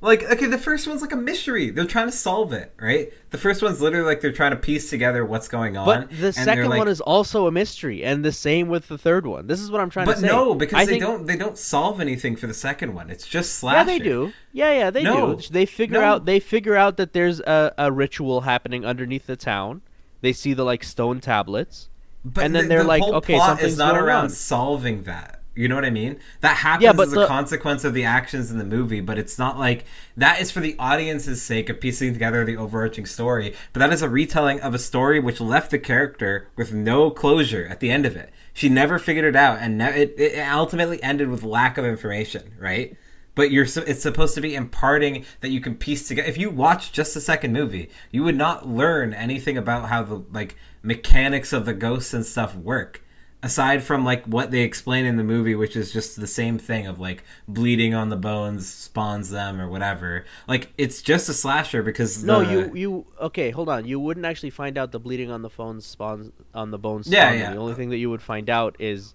[0.00, 1.70] Like, okay, the first one's like a mystery.
[1.70, 3.12] They're trying to solve it, right?
[3.30, 5.86] The first one's literally like they're trying to piece together what's going on.
[5.86, 9.26] But the second like, one is also a mystery, and the same with the third
[9.26, 9.48] one.
[9.48, 10.20] This is what I'm trying to say.
[10.20, 11.02] But no, because I they think...
[11.02, 13.10] don't they don't solve anything for the second one.
[13.10, 13.78] It's just slasher.
[13.78, 14.32] Yeah, they do.
[14.52, 15.34] Yeah, yeah, they no.
[15.34, 15.48] do.
[15.50, 16.06] They figure no.
[16.06, 19.82] out they figure out that there's a, a ritual happening underneath the town.
[20.20, 21.88] They see the like stone tablets,
[22.24, 24.30] but and then the, they're the like, okay, something's not around on.
[24.30, 25.37] solving that.
[25.58, 26.20] You know what I mean?
[26.40, 29.58] That happens yeah, as a consequence of the actions in the movie, but it's not
[29.58, 29.84] like
[30.16, 33.56] that is for the audience's sake of piecing together the overarching story.
[33.72, 37.66] But that is a retelling of a story which left the character with no closure
[37.66, 38.30] at the end of it.
[38.54, 42.54] She never figured it out, and ne- it, it ultimately ended with lack of information.
[42.60, 42.96] Right?
[43.34, 46.28] but you're it's supposed to be imparting that you can piece together.
[46.28, 50.22] If you watch just the second movie, you would not learn anything about how the
[50.32, 53.02] like mechanics of the ghosts and stuff work
[53.42, 56.88] aside from like what they explain in the movie which is just the same thing
[56.88, 61.82] of like bleeding on the bones spawns them or whatever like it's just a slasher
[61.82, 63.86] because no you you okay hold on.
[63.86, 67.32] You wouldn't actually find out the bleeding on the phones spawns on the bones yeah,
[67.32, 67.52] yeah.
[67.52, 69.14] the only thing that you would find out is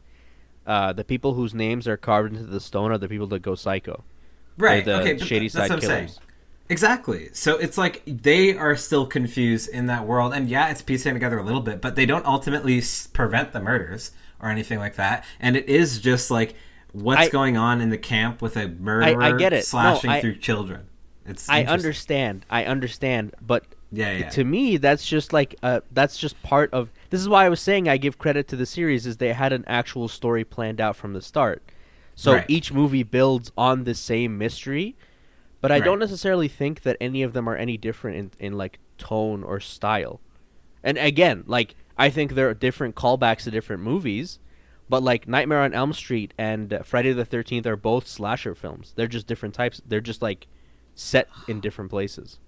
[0.65, 3.55] uh, the people whose names are carved into the stone are the people that go
[3.55, 4.03] psycho.
[4.57, 6.19] Right They're the okay, Shadyside killers
[6.69, 7.29] Exactly.
[7.33, 11.37] So it's like they are still confused in that world, and yeah, it's piecing together
[11.37, 15.25] a little bit, but they don't ultimately prevent the murders or anything like that.
[15.39, 16.55] And it is just like
[16.93, 19.65] what's I, going on in the camp with a murderer I, I get it.
[19.65, 20.87] slashing no, I, through children.
[21.25, 22.45] It's I understand.
[22.49, 24.29] I understand, but yeah, yeah.
[24.29, 27.61] to me that's just like uh, that's just part of this is why I was
[27.61, 30.95] saying I give credit to the series is they had an actual story planned out
[30.95, 31.61] from the start.
[32.15, 32.45] So right.
[32.47, 34.95] each movie builds on the same mystery
[35.63, 35.85] but I right.
[35.85, 39.61] don't necessarily think that any of them are any different in, in like tone or
[39.61, 40.19] style.
[40.83, 44.39] And again, like I think there are different callbacks to different movies,
[44.89, 48.91] but like Nightmare on Elm Street and uh, Friday the 13th are both slasher films.
[48.97, 49.81] They're just different types.
[49.87, 50.47] They're just like
[50.95, 52.39] set in different places.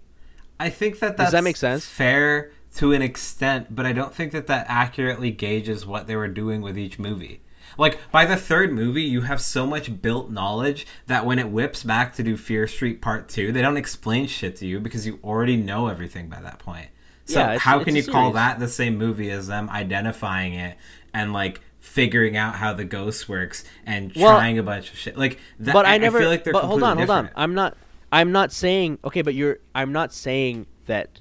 [0.59, 1.85] I think that does that make sense?
[1.85, 6.27] Fair to an extent, but I don't think that that accurately gauges what they were
[6.27, 7.41] doing with each movie.
[7.77, 11.83] Like by the third movie, you have so much built knowledge that when it whips
[11.83, 15.19] back to do Fear Street Part Two, they don't explain shit to you because you
[15.23, 16.89] already know everything by that point.
[17.25, 20.77] So yeah, how can you call that the same movie as them identifying it
[21.13, 25.39] and like figuring out how the ghost works and trying a bunch of shit like
[25.59, 25.73] that?
[25.73, 26.19] But I, never.
[26.19, 27.29] I feel like they're but hold on, hold on.
[27.35, 27.77] I'm not.
[28.11, 29.57] I'm not saying okay, but you're.
[29.73, 31.19] I'm not saying that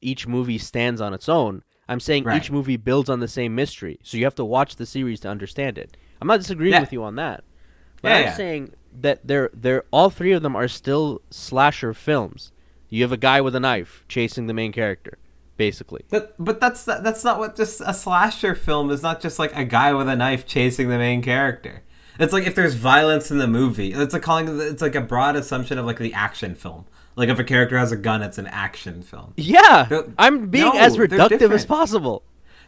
[0.00, 1.62] each movie stands on its own.
[1.88, 2.42] I'm saying right.
[2.42, 5.28] each movie builds on the same mystery, so you have to watch the series to
[5.28, 5.96] understand it.
[6.20, 6.80] I'm not disagreeing yeah.
[6.80, 7.44] with you on that,
[8.00, 8.34] but yeah, I'm yeah.
[8.34, 12.52] saying that they're they're all three of them are still slasher films.
[12.88, 15.18] You have a guy with a knife chasing the main character,
[15.56, 16.04] basically.
[16.08, 19.02] But but that's that's not what just a slasher film is.
[19.02, 21.82] Not just like a guy with a knife chasing the main character.
[22.18, 25.36] It's like if there's violence in the movie, it's like calling it's like a broad
[25.36, 26.86] assumption of like the action film.
[27.16, 29.34] Like if a character has a gun, it's an action film.
[29.36, 32.22] Yeah, they're, I'm being no, as reductive as possible.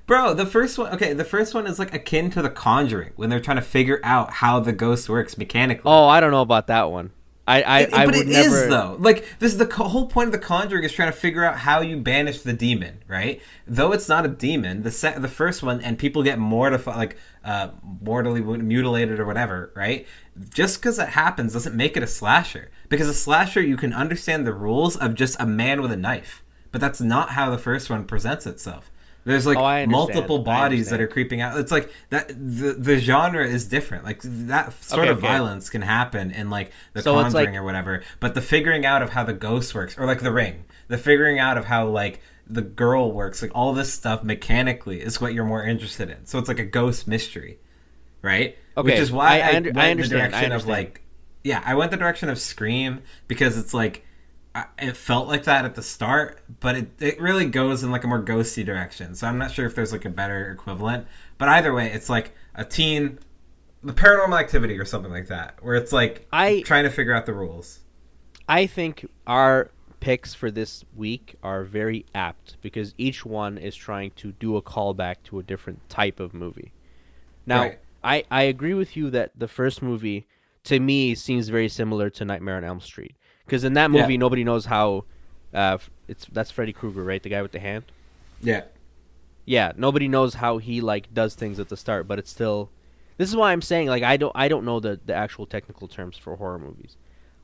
[0.07, 3.29] Bro, the first one, okay, the first one is like akin to The Conjuring when
[3.29, 5.91] they're trying to figure out how the ghost works mechanically.
[5.91, 7.11] Oh, I don't know about that one.
[7.49, 8.65] I, I, it, I but would it never...
[8.65, 8.97] is, though.
[8.99, 11.81] Like this is the whole point of the Conjuring is trying to figure out how
[11.81, 13.41] you banish the demon, right?
[13.67, 17.17] Though it's not a demon, the se- the first one, and people get mortified, like
[17.45, 20.07] uh, mortally mutilated or whatever, right?
[20.53, 22.71] Just because it happens doesn't make it a slasher.
[22.89, 26.43] Because a slasher, you can understand the rules of just a man with a knife,
[26.73, 28.91] but that's not how the first one presents itself.
[29.27, 31.59] There's like oh, multiple bodies that are creeping out.
[31.59, 34.05] It's like that the the genre is different.
[34.05, 35.27] Like that sort okay, of okay.
[35.27, 37.55] violence can happen in like the so Conjuring like...
[37.57, 38.05] or whatever.
[38.21, 41.41] But the figuring out of how the ghost works, or like the Ring, the figuring
[41.41, 45.45] out of how like the girl works, like all this stuff mechanically is what you're
[45.45, 46.25] more interested in.
[46.25, 47.59] So it's like a ghost mystery,
[48.23, 48.57] right?
[48.77, 50.23] Okay, which is why I, I, under, I understand.
[50.23, 51.03] the direction of like
[51.47, 54.05] yeah, I went the direction of Scream because it's like
[54.81, 58.09] it felt like that at the start, but it, it really goes in like a
[58.09, 59.15] more ghosty direction.
[59.15, 61.07] So I'm not sure if there's like a better equivalent.
[61.39, 63.21] But either way, it's like a teen,
[63.81, 67.27] the paranormal activity or something like that, where it's like I trying to figure out
[67.27, 67.79] the rules.
[68.49, 74.11] I think our picks for this week are very apt because each one is trying
[74.17, 76.73] to do a callback to a different type of movie.
[77.47, 77.79] Now, right.
[78.03, 80.27] I, I agree with you that the first movie
[80.67, 84.19] to me seems very similar to Nightmare on Elm Street because in that movie, yeah.
[84.19, 85.05] nobody knows how.
[85.55, 87.23] Uh, it's that's Freddy Krueger, right?
[87.23, 87.85] The guy with the hand.
[88.43, 88.65] Yeah.
[89.45, 89.73] Yeah.
[89.77, 92.71] Nobody knows how he like does things at the start, but it's still.
[93.17, 95.89] This is why I'm saying like I don't I don't know the the actual technical
[95.89, 96.97] terms for horror movies.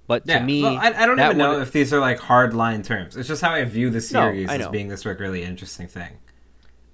[0.08, 2.82] But to me, well, I, I, don't even know if these are like hard line
[2.82, 3.16] terms.
[3.16, 6.18] It's just how I view the series no, as being this like really interesting thing.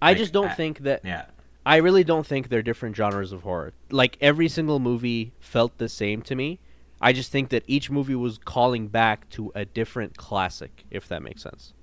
[0.00, 1.00] I like, just don't I, think that.
[1.04, 1.24] Yeah.
[1.68, 3.74] I really don't think they're different genres of horror.
[3.90, 6.61] Like every single movie felt the same to me.
[6.98, 11.22] I just think that each movie was calling back to a different classic, if that
[11.22, 11.74] makes sense.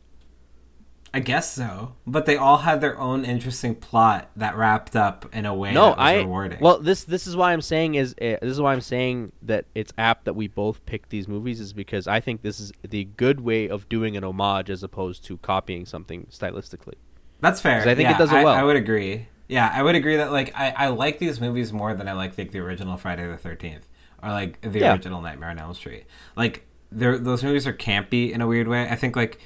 [1.13, 5.45] I guess so, but they all had their own interesting plot that wrapped up in
[5.45, 6.59] a way no, that was I, rewarding.
[6.59, 9.65] Well, this this is why I'm saying is uh, this is why I'm saying that
[9.75, 13.05] it's apt that we both pick these movies is because I think this is the
[13.05, 16.95] good way of doing an homage as opposed to copying something stylistically.
[17.39, 17.81] That's fair.
[17.81, 18.47] I think yeah, it does it well.
[18.55, 19.27] I, I would agree.
[19.47, 22.37] Yeah, I would agree that like I, I like these movies more than I like
[22.37, 23.87] like the original Friday the Thirteenth
[24.23, 24.93] or like the Yeah.
[24.93, 26.05] original Nightmare on Elm Street.
[26.35, 28.87] Like those movies are campy in a weird way.
[28.89, 29.39] I think like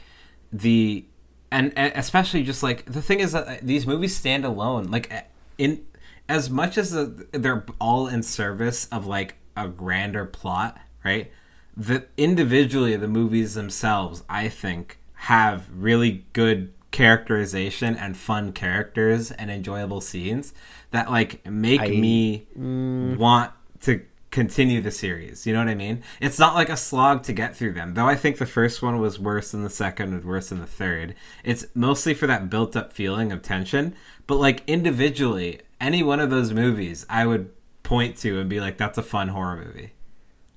[0.51, 1.05] the
[1.51, 4.85] and, and especially just like the thing is that these movies stand alone.
[4.91, 5.11] Like
[5.57, 5.85] in
[6.27, 11.31] as much as the, they're all in service of like a grander plot, right?
[11.75, 19.51] The individually the movies themselves, I think, have really good characterization and fun characters and
[19.51, 20.53] enjoyable scenes
[20.91, 23.17] that like make I- me mm.
[23.17, 25.47] want to continue the series.
[25.47, 26.03] You know what I mean?
[26.19, 27.93] It's not like a slog to get through them.
[27.93, 30.67] Though I think the first one was worse than the second, and worse than the
[30.67, 31.15] third.
[31.43, 33.95] It's mostly for that built up feeling of tension.
[34.27, 37.49] But like individually, any one of those movies I would
[37.83, 39.93] point to and be like, that's a fun horror movie.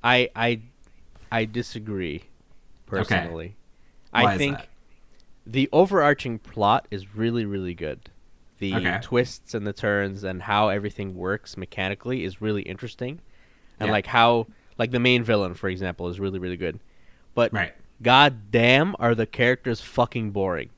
[0.05, 0.61] I I
[1.31, 2.25] I disagree
[2.87, 3.57] personally.
[4.11, 4.68] Why I think that?
[5.46, 8.11] The overarching plot is really really good.
[8.59, 8.98] The Okay.
[9.02, 13.20] twists and the turns and how everything works mechanically is really interesting.
[13.81, 13.92] And Yeah.
[13.92, 14.46] like how
[14.78, 16.78] like the main villain for example is really really good.
[17.35, 17.72] But Right.
[18.02, 20.70] god damn are the characters fucking boring.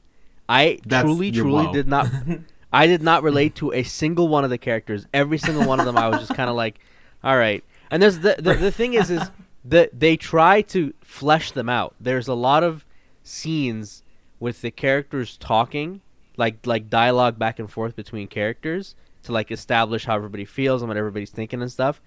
[0.48, 2.09] I That's truly truly did not
[2.72, 5.07] I did not relate to a single one of the characters.
[5.12, 6.79] Every single one of them I was just kind of like
[7.22, 7.62] all right.
[7.90, 9.31] And there's the the, the thing is is
[9.66, 11.94] that they try to flesh them out.
[12.00, 12.85] There's a lot of
[13.22, 14.03] scenes
[14.40, 16.01] with the characters talking,
[16.37, 20.88] like like dialogue back and forth between characters to like establish how everybody feels and
[20.88, 22.01] what everybody's thinking and stuff.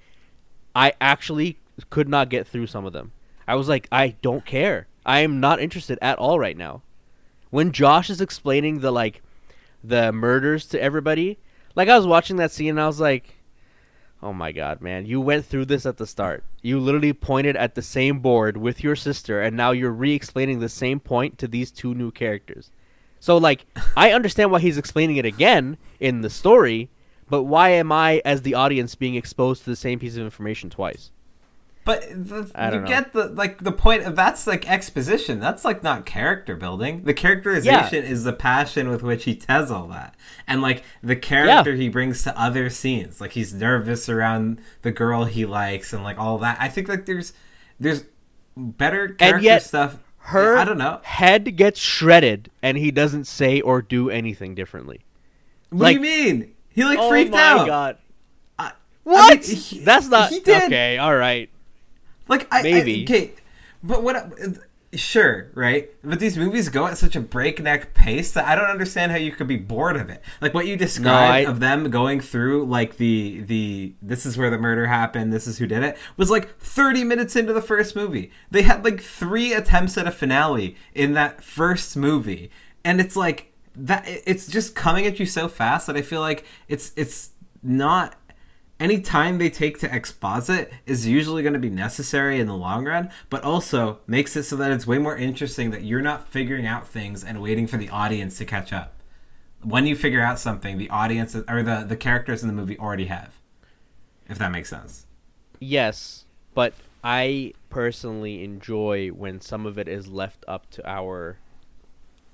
[0.75, 1.57] I actually
[1.89, 3.11] could not get through some of them.
[3.47, 4.87] I was like, I don't care.
[5.05, 6.81] I am not interested at all right now.
[7.49, 9.21] When Josh is explaining the like
[9.83, 11.39] the murders to everybody,
[11.75, 13.36] like I was watching that scene and I was like,
[14.21, 15.05] Oh my god, man.
[15.05, 16.43] You went through this at the start.
[16.61, 20.69] You literally pointed at the same board with your sister and now you're re-explaining the
[20.69, 22.71] same point to these two new characters.
[23.19, 26.89] So like I understand why he's explaining it again in the story,
[27.29, 30.69] but why am I as the audience being exposed to the same piece of information
[30.69, 31.11] twice?
[31.87, 32.85] But the, you know.
[32.87, 35.39] get the like the point of that's like exposition.
[35.39, 37.03] That's like not character building.
[37.05, 40.13] The characterization is the passion with which he tells all that,
[40.45, 43.19] and like the character he brings to other scenes.
[43.19, 46.57] Like he's nervous around the girl he likes, and like all that.
[46.59, 47.33] I think like there's
[47.79, 48.03] there's
[48.55, 49.97] better character yet stuff.
[50.17, 50.99] Her I don't know.
[51.03, 55.05] head gets shredded and he doesn't say or do anything differently.
[55.69, 56.53] What like- do you mean?
[56.69, 57.65] He like oh freaked out.
[57.65, 57.97] god.
[58.59, 58.71] I- I
[59.03, 59.47] What?
[59.47, 60.63] mean, he- That's not he did.
[60.63, 60.97] okay.
[60.97, 61.49] All right.
[62.27, 63.01] Like I, Maybe.
[63.01, 63.31] I, okay,
[63.83, 64.33] but what?
[64.93, 65.91] Sure, right?
[66.01, 69.33] But these movies go at such a breakneck pace that I don't understand how you
[69.33, 70.23] could be bored of it.
[70.39, 74.49] Like what you described I- of them going through, like the the this is where
[74.49, 77.97] the murder happened, this is who did it, was like thirty minutes into the first
[77.97, 78.31] movie.
[78.49, 82.49] They had like three attempts at a finale in that first movie,
[82.85, 84.05] and it's like that.
[84.07, 88.15] It's just coming at you so fast that I feel like it's it's not
[88.79, 92.85] any time they take to exposit is usually going to be necessary in the long
[92.85, 96.65] run, but also makes it so that it's way more interesting that you're not figuring
[96.67, 98.93] out things and waiting for the audience to catch up.
[99.63, 103.05] When you figure out something, the audience or the the characters in the movie already
[103.05, 103.33] have.
[104.29, 105.05] If that makes sense.
[105.59, 111.37] Yes, but I personally enjoy when some of it is left up to our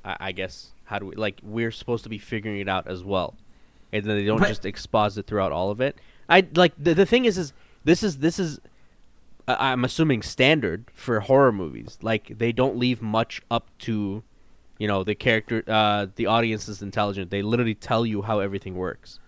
[0.04, 3.04] I, I guess how do we like we're supposed to be figuring it out as
[3.04, 3.36] well.
[3.94, 5.98] And then they don't But- just exposit throughout all of it.
[6.34, 8.60] I like the the thing is is this is this is
[9.48, 11.98] I'm assuming standard for horror movies.
[12.02, 14.24] Like they don't leave much up to
[14.80, 17.30] you know the character uh the audience is intelligent.
[17.30, 19.20] They literally tell you how everything works.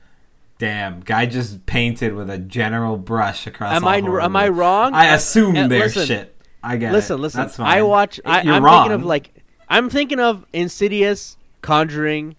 [0.57, 3.73] Damn, guy just painted with a general brush across.
[3.73, 4.93] Am all I am I wrong?
[4.93, 6.35] I assume Uh, they're listen, shit.
[6.63, 7.21] I get listen, it.
[7.21, 7.41] listen.
[7.41, 7.67] That's fine.
[7.67, 8.19] I watch.
[8.25, 8.83] I, wrong.
[8.83, 12.35] thinking of like I'm thinking of Insidious, Conjuring,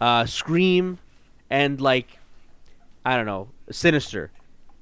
[0.00, 0.98] uh, Scream,
[1.50, 2.18] and like
[3.04, 4.30] I don't know, Sinister.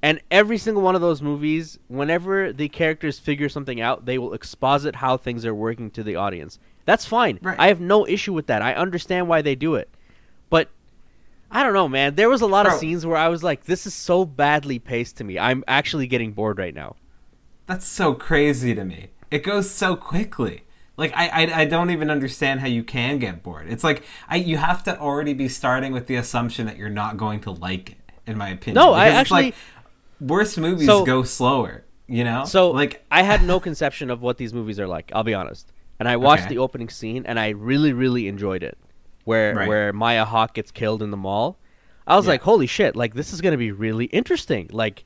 [0.03, 4.34] And every single one of those movies, whenever the characters figure something out, they will
[4.34, 6.59] exposit how things are working to the audience.
[6.84, 7.39] That's fine.
[7.43, 7.59] Right.
[7.59, 8.62] I have no issue with that.
[8.62, 9.89] I understand why they do it.
[10.49, 10.68] But
[11.51, 12.14] I don't know, man.
[12.14, 15.16] There was a lot of scenes where I was like, this is so badly paced
[15.16, 15.39] to me.
[15.39, 16.97] I'm actually getting bored right now.
[17.66, 19.09] That's so crazy to me.
[19.30, 20.62] It goes so quickly.
[20.97, 23.66] Like I, I, I don't even understand how you can get bored.
[23.68, 27.16] It's like I you have to already be starting with the assumption that you're not
[27.16, 28.06] going to like it.
[28.27, 29.55] In my opinion, no, I actually like,
[30.20, 31.85] worst movies so, go slower.
[32.09, 35.11] You know, so like I had no conception of what these movies are like.
[35.14, 36.55] I'll be honest, and I watched okay.
[36.55, 38.79] the opening scene and I really, really enjoyed it,
[39.24, 39.68] where right.
[39.68, 41.59] where Maya Hawke gets killed in the mall.
[42.07, 42.33] I was yeah.
[42.33, 42.95] like, holy shit!
[42.95, 44.68] Like this is gonna be really interesting.
[44.72, 45.05] Like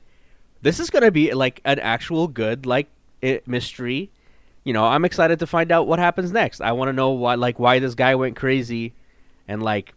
[0.61, 2.87] this is gonna be like an actual good like
[3.21, 4.11] it, mystery
[4.63, 6.61] you know, I'm excited to find out what happens next.
[6.61, 8.93] I want to know why, like, why this guy went crazy,
[9.47, 9.93] and like,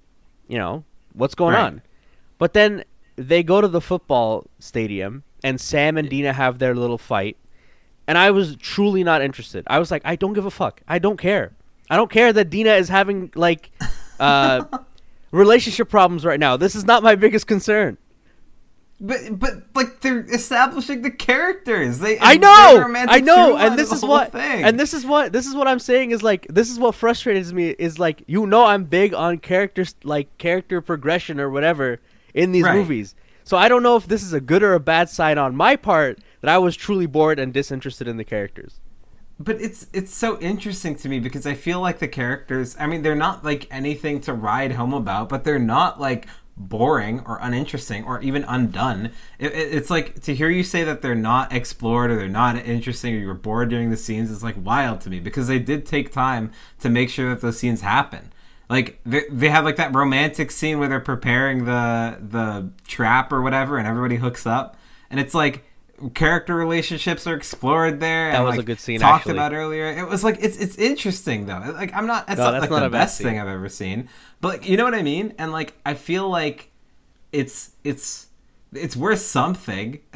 [0.49, 1.65] you know, what's going right.
[1.65, 1.83] on.
[2.39, 2.85] But then
[3.17, 7.37] they go to the football stadium, and Sam and Deena have their little fight,
[8.07, 9.65] and I was truly not interested.
[9.67, 10.83] I was like, I don't give a fuck.
[10.89, 11.53] I don't care.
[11.91, 13.71] I don't care that Deena is having like,
[14.19, 14.65] uh,
[15.31, 16.57] relationship problems right now.
[16.57, 17.99] This is not my biggest concern.
[19.01, 21.99] But but like they're establishing the characters.
[21.99, 24.65] They I know, I know, and this is what thing.
[24.65, 27.53] and this is what this is what I'm saying is like this is what frustrates
[27.53, 32.01] me is like you know I'm big on characters like character progression or whatever
[32.35, 32.77] in these right.
[32.77, 33.15] movies.
[33.45, 35.77] So I don't know if this is a good or a bad sign on my
[35.77, 38.81] part that I was truly bored and disinterested in the characters.
[39.39, 42.77] But it's it's so interesting to me because I feel like the characters.
[42.79, 46.27] I mean, they're not like anything to ride home about, but they're not like
[46.57, 49.11] boring or uninteresting or even undone.
[49.39, 52.57] It, it, it's like to hear you say that they're not explored or they're not
[52.57, 55.59] interesting or you were bored during the scenes is like wild to me because they
[55.59, 58.33] did take time to make sure that those scenes happen.
[58.69, 63.43] Like they, they have like that romantic scene where they're preparing the the trap or
[63.43, 64.77] whatever and everybody hooks up
[65.11, 65.65] and it's like
[66.15, 68.33] character relationships are explored there.
[68.33, 69.01] That and, was like, a good scene.
[69.01, 69.33] Talked actually.
[69.33, 69.87] about earlier.
[69.87, 71.59] It was like it's it's interesting though.
[71.75, 72.29] Like I'm not.
[72.29, 74.09] It's no, not like not the best thing I've ever seen,
[74.41, 75.35] but like, you know what I mean.
[75.39, 76.71] And like I feel like
[77.33, 78.29] it's it's
[78.73, 80.01] it's worth something.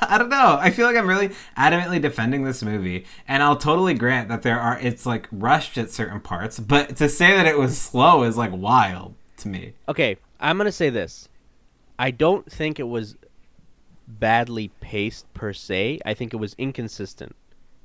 [0.08, 0.58] I don't know.
[0.60, 4.58] I feel like I'm really adamantly defending this movie, and I'll totally grant that there
[4.58, 8.36] are it's like rushed at certain parts, but to say that it was slow is
[8.36, 9.74] like wild to me.
[9.88, 11.28] Okay, I'm gonna say this.
[11.98, 13.16] I don't think it was
[14.06, 16.00] badly paced per se.
[16.04, 17.34] I think it was inconsistent,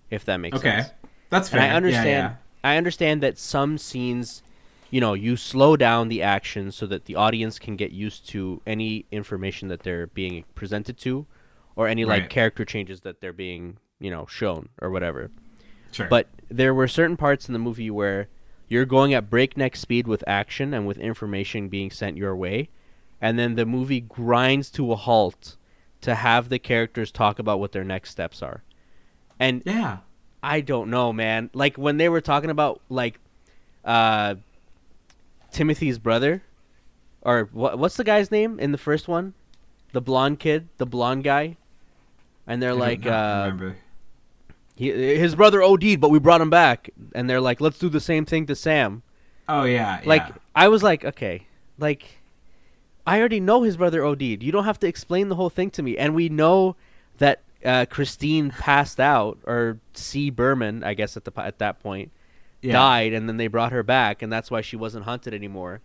[0.09, 0.77] if that makes okay.
[0.77, 0.87] sense.
[0.87, 0.97] Okay,
[1.29, 1.61] that's fair.
[1.61, 2.07] And I understand.
[2.07, 2.35] Yeah, yeah.
[2.63, 4.41] I understand that some scenes,
[4.89, 8.61] you know, you slow down the action so that the audience can get used to
[8.65, 11.25] any information that they're being presented to,
[11.75, 12.21] or any right.
[12.21, 15.31] like character changes that they're being, you know, shown or whatever.
[15.91, 16.07] Sure.
[16.07, 18.27] But there were certain parts in the movie where
[18.67, 22.69] you're going at breakneck speed with action and with information being sent your way,
[23.21, 25.57] and then the movie grinds to a halt
[26.01, 28.63] to have the characters talk about what their next steps are.
[29.39, 29.99] And yeah,
[30.41, 31.49] I don't know, man.
[31.53, 33.19] Like when they were talking about like
[33.85, 34.35] uh
[35.51, 36.43] Timothy's brother
[37.21, 39.33] or what what's the guy's name in the first one?
[39.93, 41.57] The blonde kid, the blonde guy.
[42.45, 43.51] And they're I like uh.
[44.75, 47.99] He, his brother OD'd, but we brought him back, and they're like, "Let's do the
[47.99, 49.03] same thing to Sam."
[49.47, 50.35] Oh yeah, like yeah.
[50.55, 51.45] I was like, okay,
[51.77, 52.19] like
[53.05, 54.21] I already know his brother OD'd.
[54.43, 55.97] You don't have to explain the whole thing to me.
[55.97, 56.75] And we know
[57.17, 60.29] that uh, Christine passed out, or C.
[60.29, 62.11] Berman, I guess at the at that point,
[62.61, 62.73] yeah.
[62.73, 65.81] died, and then they brought her back, and that's why she wasn't hunted anymore.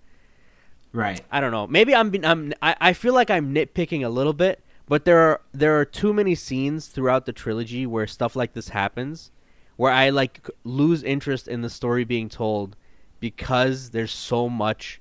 [0.92, 1.20] Right.
[1.30, 1.66] I don't know.
[1.66, 5.40] Maybe I'm I'm I, I feel like I'm nitpicking a little bit, but there are
[5.52, 9.30] there are too many scenes throughout the trilogy where stuff like this happens,
[9.76, 12.76] where I like lose interest in the story being told
[13.20, 15.00] because there's so much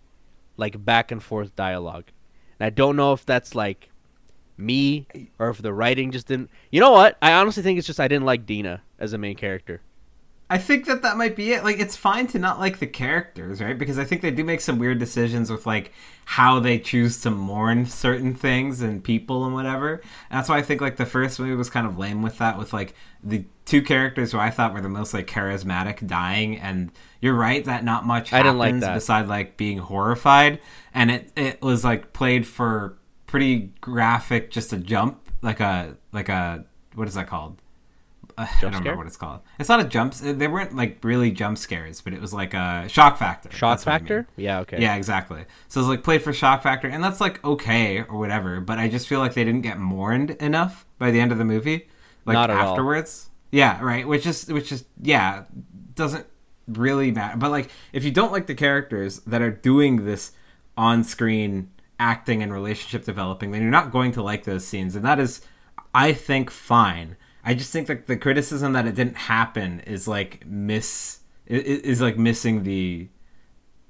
[0.57, 2.05] like back and forth dialogue.
[2.59, 3.89] And I don't know if that's like
[4.57, 5.07] me
[5.39, 6.49] or if the writing just didn't.
[6.71, 7.17] You know what?
[7.21, 9.81] I honestly think it's just I didn't like Deena as a main character.
[10.49, 11.65] I think that that might be it.
[11.65, 13.77] Like, it's fine to not like the characters, right?
[13.77, 15.91] Because I think they do make some weird decisions with like
[16.23, 19.95] how they choose to mourn certain things and people and whatever.
[20.29, 22.57] And that's why I think like the first movie was kind of lame with that,
[22.57, 26.57] with like the two characters who I thought were the most like charismatic dying.
[26.57, 28.93] And you're right that not much happens I didn't like that.
[28.93, 30.61] beside like being horrified.
[30.93, 36.29] And it it was like played for pretty graphic, just a jump, like a like
[36.29, 36.63] a
[36.95, 37.61] what is that called?
[38.39, 39.39] I don't remember what it's called.
[39.57, 40.13] It's not a jump.
[40.13, 43.51] They weren't like really jump scares, but it was like a shock factor.
[43.51, 44.27] Shock factor?
[44.29, 44.45] I mean.
[44.45, 44.79] Yeah, okay.
[44.79, 45.45] Yeah, exactly.
[45.67, 48.61] So it's like played for shock factor, and that's like okay or whatever.
[48.61, 51.45] But I just feel like they didn't get mourned enough by the end of the
[51.45, 51.87] movie,
[52.25, 53.25] like not afterwards.
[53.27, 53.33] All.
[53.51, 54.07] Yeah, right.
[54.07, 55.45] Which is which is yeah
[55.95, 56.27] doesn't
[56.67, 57.37] really matter.
[57.37, 60.31] But like if you don't like the characters that are doing this
[60.77, 65.03] on screen acting and relationship developing, then you're not going to like those scenes, and
[65.03, 65.41] that is,
[65.95, 67.15] I think, fine
[67.47, 72.17] I just think that the criticism that it didn't happen is like miss is, like
[72.17, 73.07] missing the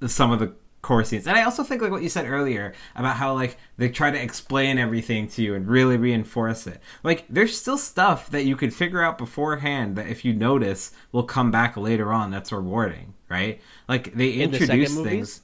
[0.06, 0.54] some of the
[0.84, 1.26] core scenes.
[1.26, 4.22] And I also think like what you said earlier about how like they try to
[4.22, 6.80] explain everything to you and really reinforce it.
[7.02, 11.24] Like there's still stuff that you could figure out beforehand that if you notice will
[11.24, 13.60] come back later on that's rewarding, right?
[13.90, 15.42] Like they in introduce the things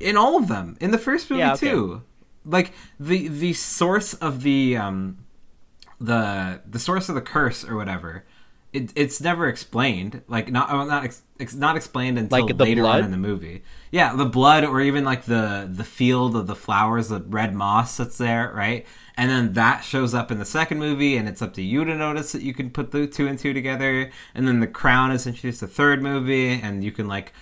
[0.00, 0.76] in all of them.
[0.80, 1.70] In the first movie yeah, okay.
[1.70, 2.02] too.
[2.44, 5.18] Like the the source of the um
[6.00, 8.24] the the source of the curse or whatever
[8.72, 10.22] it, it's never explained.
[10.28, 11.22] Like not uh, not ex,
[11.54, 13.00] not explained until like later blood?
[13.00, 13.62] on in the movie.
[13.90, 17.96] Yeah, the blood, or even like the the field of the flowers, the red moss
[17.96, 18.86] that's there, right?
[19.16, 21.94] And then that shows up in the second movie, and it's up to you to
[21.94, 24.10] notice that you can put the two and two together.
[24.34, 27.32] And then the crown is introduced the third movie, and you can like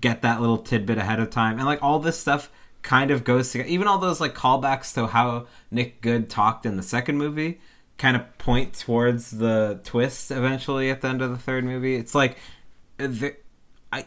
[0.00, 2.50] get that little tidbit ahead of time, and like all this stuff
[2.82, 3.68] kind of goes together.
[3.68, 7.60] Even all those like callbacks to how Nick Goode talked in the second movie
[7.98, 11.96] kind of point towards the twist eventually at the end of the third movie.
[11.96, 12.36] It's like
[12.98, 13.36] uh, the,
[13.92, 14.06] I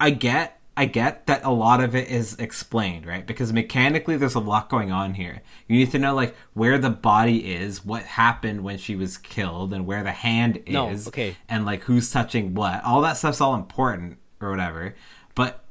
[0.00, 3.26] I get I get that a lot of it is explained, right?
[3.26, 5.40] Because mechanically there's a lot going on here.
[5.68, 9.72] You need to know like where the body is, what happened when she was killed
[9.72, 11.36] and where the hand no, is okay.
[11.48, 12.84] and like who's touching what.
[12.84, 14.94] All that stuff's all important or whatever.
[15.34, 15.64] But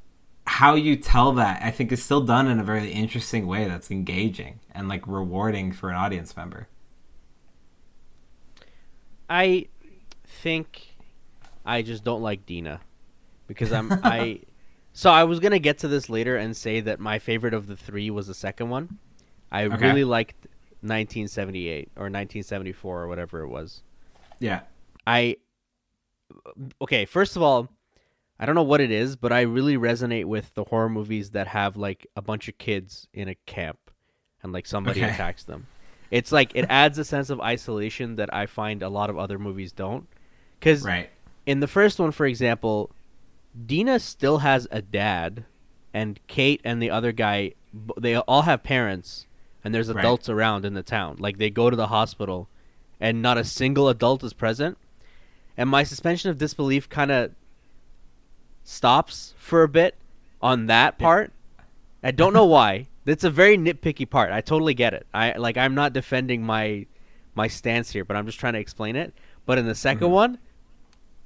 [0.47, 3.91] how you tell that I think is still done in a very interesting way that's
[3.91, 6.67] engaging and like rewarding for an audience member.
[9.29, 9.67] I
[10.25, 10.95] think
[11.65, 12.81] I just don't like Deena
[13.47, 14.41] because I'm I.
[14.93, 17.75] So I was gonna get to this later and say that my favorite of the
[17.75, 18.97] three was the second one.
[19.51, 19.77] I okay.
[19.77, 20.47] really liked
[20.81, 23.81] 1978 or 1974 or whatever it was.
[24.39, 24.61] Yeah.
[25.05, 25.37] I.
[26.81, 27.69] Okay, first of all,
[28.39, 31.47] I don't know what it is, but I really resonate with the horror movies that
[31.47, 33.79] have like a bunch of kids in a camp
[34.43, 35.11] and like somebody okay.
[35.11, 35.67] attacks them.
[36.11, 39.39] It's like it adds a sense of isolation that I find a lot of other
[39.39, 40.07] movies don't.
[40.59, 41.09] Because right.
[41.45, 42.91] in the first one, for example,
[43.65, 45.45] Deena still has a dad,
[45.93, 47.53] and Kate and the other guy,
[47.97, 49.27] they all have parents,
[49.63, 50.35] and there's adults right.
[50.35, 51.17] around in the town.
[51.19, 52.49] Like they go to the hospital,
[52.99, 54.77] and not a single adult is present.
[55.57, 57.31] And my suspension of disbelief kind of
[58.63, 59.95] stops for a bit
[60.41, 61.31] on that part.
[61.57, 61.63] Yeah.
[62.03, 62.87] I don't know why.
[63.05, 64.31] It's a very nitpicky part.
[64.31, 65.05] I totally get it.
[65.13, 66.87] I like I'm not defending my
[67.35, 69.13] my stance here, but I'm just trying to explain it.
[69.45, 70.09] But in the 2nd mm-hmm.
[70.09, 70.37] one,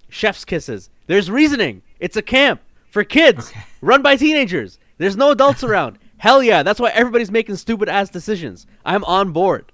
[0.10, 0.90] chef's kisses.
[1.08, 1.84] There's reasoning.
[2.00, 3.62] It's a camp for kids okay.
[3.82, 4.80] run by teenagers.
[4.98, 6.00] There's no adults around.
[6.18, 8.68] Hell yeah, that's why everybody's making stupid ass decisions.
[8.84, 9.72] I'm on board.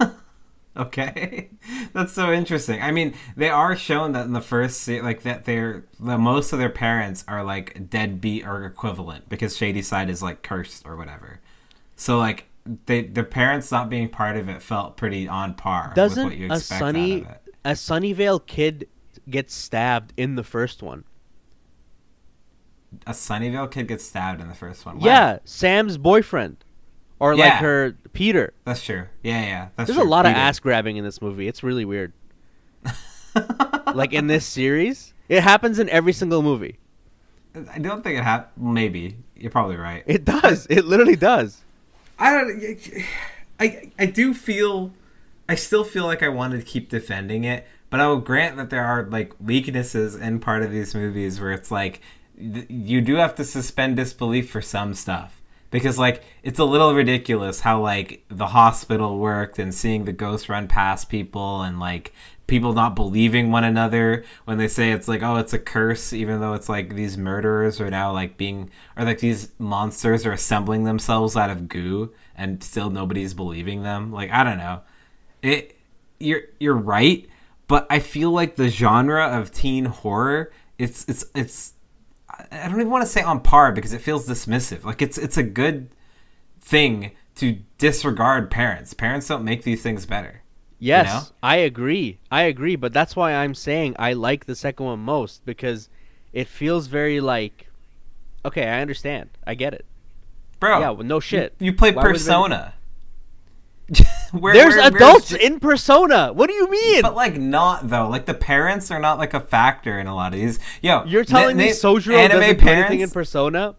[0.76, 1.50] Okay,
[1.92, 2.82] that's so interesting.
[2.82, 6.58] I mean, they are shown that in the first, like that they're the most of
[6.58, 11.40] their parents are like deadbeat or equivalent because Shadyside is like cursed or whatever.
[11.94, 12.46] So like
[12.86, 15.92] they the parents not being part of it felt pretty on par.
[15.94, 17.24] Doesn't with what you a Sunny
[17.64, 18.88] a Sunnyvale kid
[19.30, 21.04] gets stabbed in the first one?
[23.06, 25.00] A Sunnyvale kid gets stabbed in the first one.
[25.00, 26.63] Yeah, Sam's boyfriend
[27.24, 27.44] or yeah.
[27.44, 28.52] like her Peter.
[28.64, 29.06] That's true.
[29.22, 29.68] Yeah, yeah.
[29.76, 30.06] That's There's true.
[30.06, 30.36] a lot Peter.
[30.36, 31.48] of ass grabbing in this movie.
[31.48, 32.12] It's really weird.
[33.94, 36.76] like in this series, it happens in every single movie.
[37.72, 38.74] I don't think it happened.
[38.74, 40.02] Maybe you're probably right.
[40.06, 40.66] It does.
[40.68, 41.62] It literally does.
[42.18, 42.82] I don't.
[43.58, 44.92] I I do feel.
[45.48, 48.68] I still feel like I wanted to keep defending it, but I will grant that
[48.68, 52.02] there are like weaknesses in part of these movies where it's like
[52.36, 55.40] you do have to suspend disbelief for some stuff
[55.74, 60.48] because like it's a little ridiculous how like the hospital worked and seeing the ghost
[60.48, 62.12] run past people and like
[62.46, 66.40] people not believing one another when they say it's like oh it's a curse even
[66.40, 70.84] though it's like these murderers are now like being or like these monsters are assembling
[70.84, 74.12] themselves out of goo and still nobody's believing them.
[74.12, 74.82] Like i don't know.
[75.42, 75.76] It
[76.20, 77.28] you're you're right
[77.66, 81.72] but i feel like the genre of teen horror it's it's it's
[82.50, 84.84] I don't even want to say on par because it feels dismissive.
[84.84, 85.90] Like it's it's a good
[86.60, 88.94] thing to disregard parents.
[88.94, 90.42] Parents don't make these things better.
[90.78, 91.22] Yes, you know?
[91.42, 92.18] I agree.
[92.30, 95.88] I agree, but that's why I'm saying I like the second one most because
[96.32, 97.68] it feels very like
[98.44, 99.30] okay, I understand.
[99.46, 99.86] I get it.
[100.60, 100.80] Bro.
[100.80, 101.54] Yeah, well, no shit.
[101.58, 102.74] You, you play why Persona.
[104.32, 106.32] where, There's where, adults in Persona.
[106.32, 107.02] What do you mean?
[107.02, 108.08] But like not though.
[108.08, 110.58] Like the parents are not like a factor in a lot of these.
[110.82, 113.76] Yo, you're telling na- me Sojiro anime doesn't parents, do anything in Persona?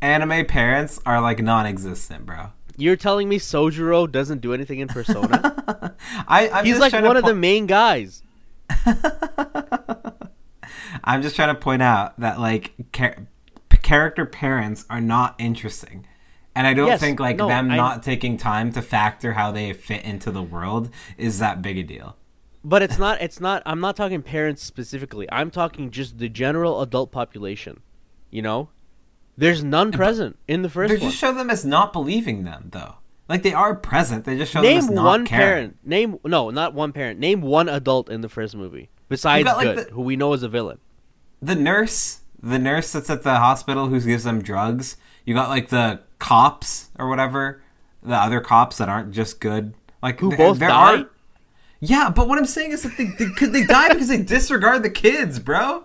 [0.00, 2.50] Anime parents are like non-existent, bro.
[2.76, 5.54] You're telling me Sojiro doesn't do anything in Persona?
[6.28, 8.22] I I'm he's like one of the main guys.
[11.04, 13.26] I'm just trying to point out that like char-
[13.82, 16.06] character parents are not interesting.
[16.56, 19.52] And I don't yes, think like no, them I, not taking time to factor how
[19.52, 20.88] they fit into the world
[21.18, 22.16] is that big a deal.
[22.64, 25.28] But it's not it's not I'm not talking parents specifically.
[25.30, 27.80] I'm talking just the general adult population.
[28.30, 28.70] You know?
[29.36, 31.10] There's none present in the first They one.
[31.10, 32.94] just show them as not believing them, though.
[33.28, 34.24] Like they are present.
[34.24, 35.46] They just show Name them as not one caring.
[35.46, 35.76] parent.
[35.84, 37.20] Name no, not one parent.
[37.20, 40.32] Name one adult in the first movie besides got, like, Goode, the- who we know
[40.32, 40.78] is a villain.
[41.42, 44.96] The nurse, the nurse that's at the hospital who gives them drugs.
[45.26, 47.62] You got like the cops or whatever,
[48.02, 49.74] the other cops that aren't just good.
[50.02, 50.96] Like Who both there die?
[51.00, 51.10] are-
[51.80, 54.82] Yeah, but what I'm saying is that they they, could- they die because they disregard
[54.82, 55.84] the kids, bro.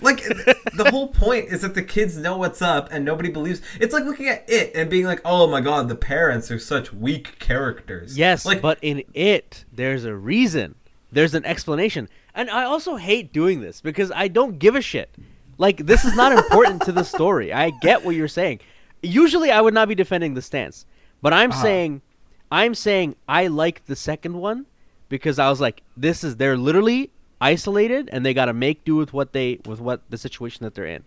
[0.00, 3.62] Like the whole point is that the kids know what's up and nobody believes.
[3.80, 6.92] It's like looking at it and being like, "Oh my god, the parents are such
[6.92, 10.74] weak characters." Yes, like but in it, there's a reason.
[11.12, 12.08] There's an explanation.
[12.34, 15.14] And I also hate doing this because I don't give a shit.
[15.58, 17.52] Like, this is not important to the story.
[17.52, 18.58] I get what you're saying.
[19.04, 20.86] Usually, I would not be defending the stance.
[21.22, 21.62] But I'm Uh-huh.
[21.62, 22.02] saying,
[22.50, 24.66] I'm saying I like the second one
[25.08, 28.96] because I was like, this is, they're literally isolated and they got to make do
[28.96, 31.04] with what they, with what the situation that they're in.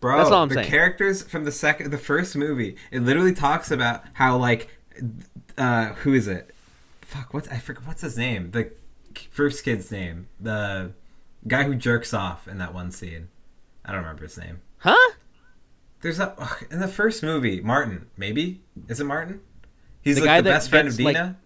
[0.00, 0.68] Bro, That's all I'm the saying.
[0.70, 4.68] characters from the second, the first movie, it literally talks about how like,
[5.58, 6.54] uh, who is it?
[7.00, 8.50] Fuck, what's I forget what's his name?
[8.50, 8.70] The
[9.30, 10.92] first kid's name, the
[11.48, 13.28] guy who jerks off in that one scene.
[13.84, 14.60] I don't remember his name.
[14.78, 15.12] Huh?
[16.06, 18.06] There's a ugh, in the first movie, Martin.
[18.16, 19.40] Maybe is it Martin?
[20.02, 21.36] He's The like guy the best friend of gets, like, Deena.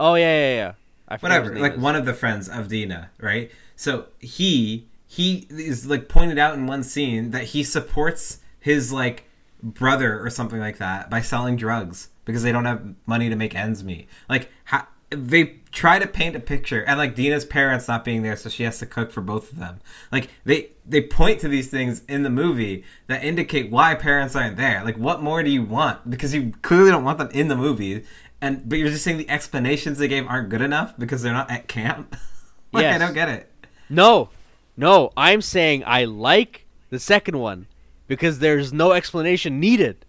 [0.00, 0.72] Oh, yeah, yeah, yeah.
[1.08, 1.78] I whatever like is.
[1.78, 6.66] one of the friends of deena right so he he is like pointed out in
[6.66, 9.24] one scene that he supports his like
[9.62, 13.54] brother or something like that by selling drugs because they don't have money to make
[13.54, 18.04] ends meet like how they try to paint a picture and like deena's parents not
[18.04, 19.80] being there so she has to cook for both of them
[20.12, 24.56] like they they point to these things in the movie that indicate why parents aren't
[24.56, 27.56] there like what more do you want because you clearly don't want them in the
[27.56, 28.04] movie
[28.44, 31.50] and but you're just saying the explanations they gave aren't good enough because they're not
[31.50, 32.14] at camp.
[32.72, 32.94] like Yes.
[32.94, 33.50] I don't get it.
[33.88, 34.28] No,
[34.76, 37.66] no, I'm saying I like the second one
[38.06, 40.03] because there's no explanation needed.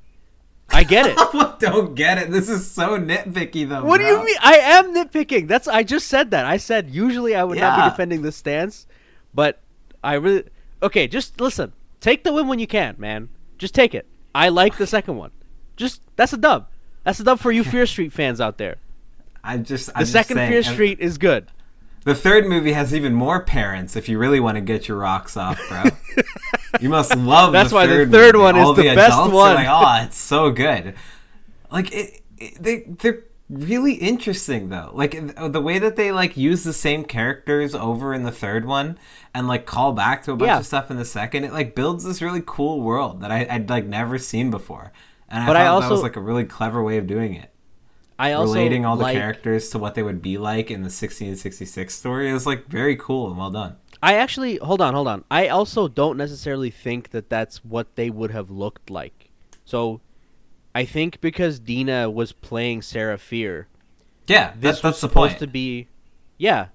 [0.69, 1.17] I get it.
[1.59, 2.31] Don't get it.
[2.31, 3.85] This is so nitpicky though.
[3.85, 4.35] what do you mean?
[4.41, 5.47] I am nitpicking.
[5.47, 6.45] That's I just said that.
[6.45, 8.87] I said usually I would not be defending this stance,
[9.33, 9.61] but
[10.03, 10.43] I really
[10.83, 11.07] okay.
[11.07, 11.73] Just listen.
[12.01, 13.29] Take the win when you can, man.
[13.57, 14.05] Just take it.
[14.33, 15.31] I like the second one.
[15.75, 16.67] Just that's a dub.
[17.03, 18.77] That's a dub for you Fear Street fans out there.
[19.43, 21.47] I just The second Fear Street is good.
[22.03, 23.95] The third movie has even more parents.
[23.95, 25.83] If you really want to get your rocks off, bro,
[26.81, 27.53] you must love.
[27.53, 28.43] That's the why the third third movie.
[28.43, 29.55] one is All the best one.
[29.55, 30.95] Like, oh, it's so good.
[31.71, 34.91] Like it, it, they they're really interesting though.
[34.93, 38.65] Like uh, the way that they like use the same characters over in the third
[38.65, 38.97] one
[39.33, 40.59] and like call back to a bunch Yeah.
[40.59, 41.43] of stuff in the second.
[41.43, 44.91] It like builds this really cool world that I, I'd like never seen before.
[45.29, 47.33] And I But thought I that also- was like a really clever way of doing
[47.33, 47.51] it
[48.17, 50.85] I also relating all the like, characters to what they would be like in the
[50.85, 53.75] 1666 story is like very cool and well done.
[54.05, 55.23] I actually hold on, hold on.
[55.31, 59.31] I also don't necessarily think that that's what they would have looked like.
[59.65, 60.01] So,
[60.75, 63.67] I think because Deena was playing Sarah Fier,
[64.27, 65.39] Yeah, this that's, was that's the supposed point.
[65.39, 65.87] to be,
[66.37, 66.67] yeah,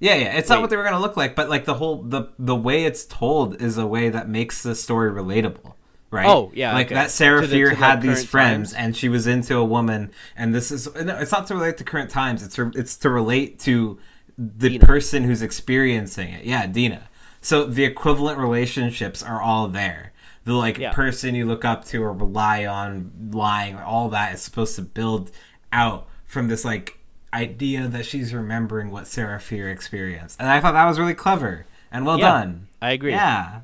[0.00, 2.28] yeah, yeah, it's not what they were gonna look like, but like the whole the
[2.38, 5.74] the way it's told is a way that makes the story relatable.
[6.10, 6.26] Right.
[6.28, 6.94] Oh, yeah, Like okay.
[6.94, 8.84] that Sarah To Fear the had these friends, times.
[8.84, 11.84] and she was into a woman, and this is no, it's not to relate to
[11.84, 12.42] current times.
[12.44, 13.98] It's re- it's to relate to
[14.38, 14.84] the Deena.
[14.86, 16.44] person who's experiencing it.
[16.44, 17.08] Yeah, Deena.
[17.40, 20.12] So the equivalent relationships are all there.
[20.44, 20.92] The like Yeah.
[20.92, 25.30] person you look up to or rely on, lying, all that is supposed to build
[25.72, 26.98] out from this like
[27.32, 31.66] idea that she's remembering what Sarah Fier experienced, and I thought that was really clever
[31.90, 32.68] and well Yeah, done.
[32.82, 33.12] I agree.
[33.12, 33.60] Yeah.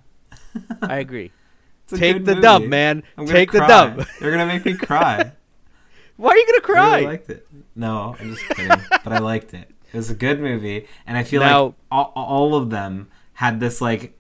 [0.82, 1.30] I agree.
[1.88, 2.40] Take the movie.
[2.40, 3.02] dub, man.
[3.26, 3.66] Take the cry.
[3.68, 4.06] dub.
[4.20, 5.32] You're gonna make me cry.
[6.16, 6.94] Why are you gonna I cry?
[6.96, 7.46] really liked it.
[7.76, 8.80] No, I'm just kidding.
[9.04, 9.70] but I liked it.
[9.92, 13.60] It was a good movie, and I feel Now- like all, all of them had
[13.60, 14.16] this like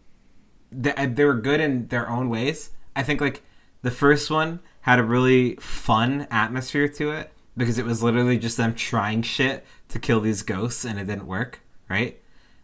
[0.72, 2.70] they, they were good in their own ways.
[2.94, 3.42] I think like
[3.82, 8.56] the first one had a really fun atmosphere to it because it was literally just
[8.56, 11.60] them trying shit to kill these ghosts, and it didn't work.
[11.88, 12.20] Right.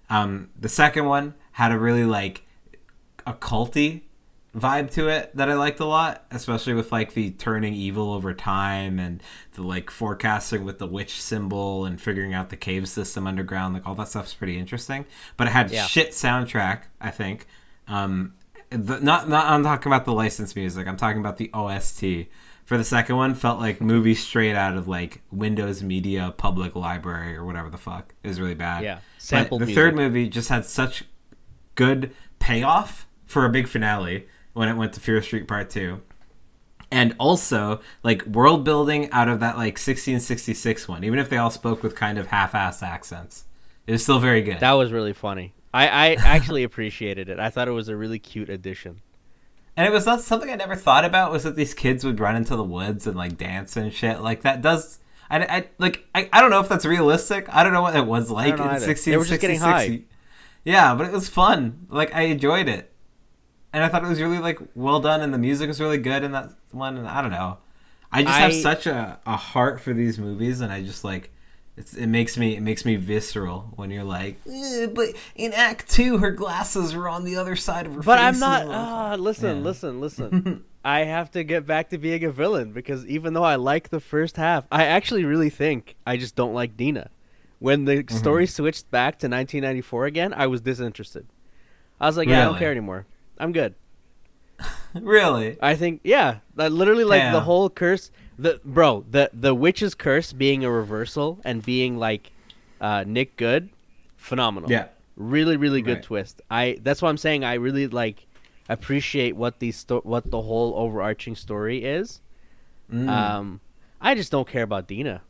[0.08, 2.42] Um, the second one had a really like
[3.26, 4.02] occulty
[4.56, 8.32] vibe to it that I liked a lot, especially with like the turning evil over
[8.32, 13.26] time and the like forecasting with the witch symbol and figuring out the cave system
[13.26, 13.74] underground.
[13.74, 15.04] Like all that stuff's pretty interesting.
[15.36, 15.84] But it had Yeah.
[15.86, 17.46] shit soundtrack, I think.
[17.86, 18.32] Um,
[18.70, 20.88] the, not not I'm talking about the licensed music.
[20.88, 22.28] I'm talking about the OST.
[22.64, 27.36] For the second one, felt like movie straight out of like Windows Media Public Library
[27.36, 28.12] or whatever the fuck.
[28.24, 28.82] It was really bad.
[28.82, 28.98] Yeah,
[29.30, 29.74] But the music.
[29.76, 31.04] third movie just had such
[31.76, 34.26] good payoff for a big finale
[34.56, 36.00] when it went to Fear Street Part 2.
[36.90, 41.50] And also, like, world building out of that, like, 1666 one, even if they all
[41.50, 43.44] spoke with kind of half assed accents.
[43.86, 44.60] It was still very good.
[44.60, 45.52] That was really funny.
[45.74, 47.38] I, I actually appreciated it.
[47.38, 49.02] I thought it was a really cute addition.
[49.76, 52.34] And it was not something I never thought about was that these kids would run
[52.34, 54.22] into the woods and like dance and shit.
[54.22, 57.46] Like that does I, I like I, I don't know if that's realistic.
[57.54, 59.04] I don't know what it was like in 1666.
[59.04, 60.04] They were just getting high.
[60.64, 61.86] Yeah, but it was fun.
[61.90, 62.90] Like I enjoyed it.
[63.76, 66.24] And I thought it was really like well done and the music was really good
[66.24, 67.58] in that one and I don't know.
[68.10, 71.30] I just I, have such a, a heart for these movies and I just like
[71.76, 75.90] it's, it makes me it makes me visceral when you're like, eh, but in Act
[75.90, 78.00] Two, her glasses were on the other side of her.
[78.00, 78.66] Face But I'm not.
[78.66, 79.62] Ah, listen, yeah.
[79.62, 80.64] listen, listen.
[80.84, 84.00] I have to get back to being a villain because even though I like the
[84.00, 87.10] first half, I actually really think I just don't like Deena.
[87.58, 88.16] When the mm-hmm.
[88.16, 91.26] story switched back to 1994 again, I was disinterested.
[92.00, 92.42] I was like, yeah, really?
[92.42, 93.04] I don't care anymore.
[93.38, 93.74] I'm good.
[94.94, 95.58] really?
[95.60, 96.38] I think yeah.
[96.54, 97.32] That literally like Damn.
[97.32, 102.32] the whole curse the bro, the the witch's curse being a reversal and being like
[102.80, 103.70] uh, Nick Goode,
[104.16, 104.70] phenomenal.
[104.70, 106.02] Yeah, really, really good right.
[106.02, 106.42] twist.
[106.50, 108.26] I that's why I'm saying I really like
[108.68, 112.20] appreciate what the sto- what the whole overarching story is.
[112.92, 113.08] Mm.
[113.08, 113.60] Um,
[114.00, 115.22] I just don't care about Deena.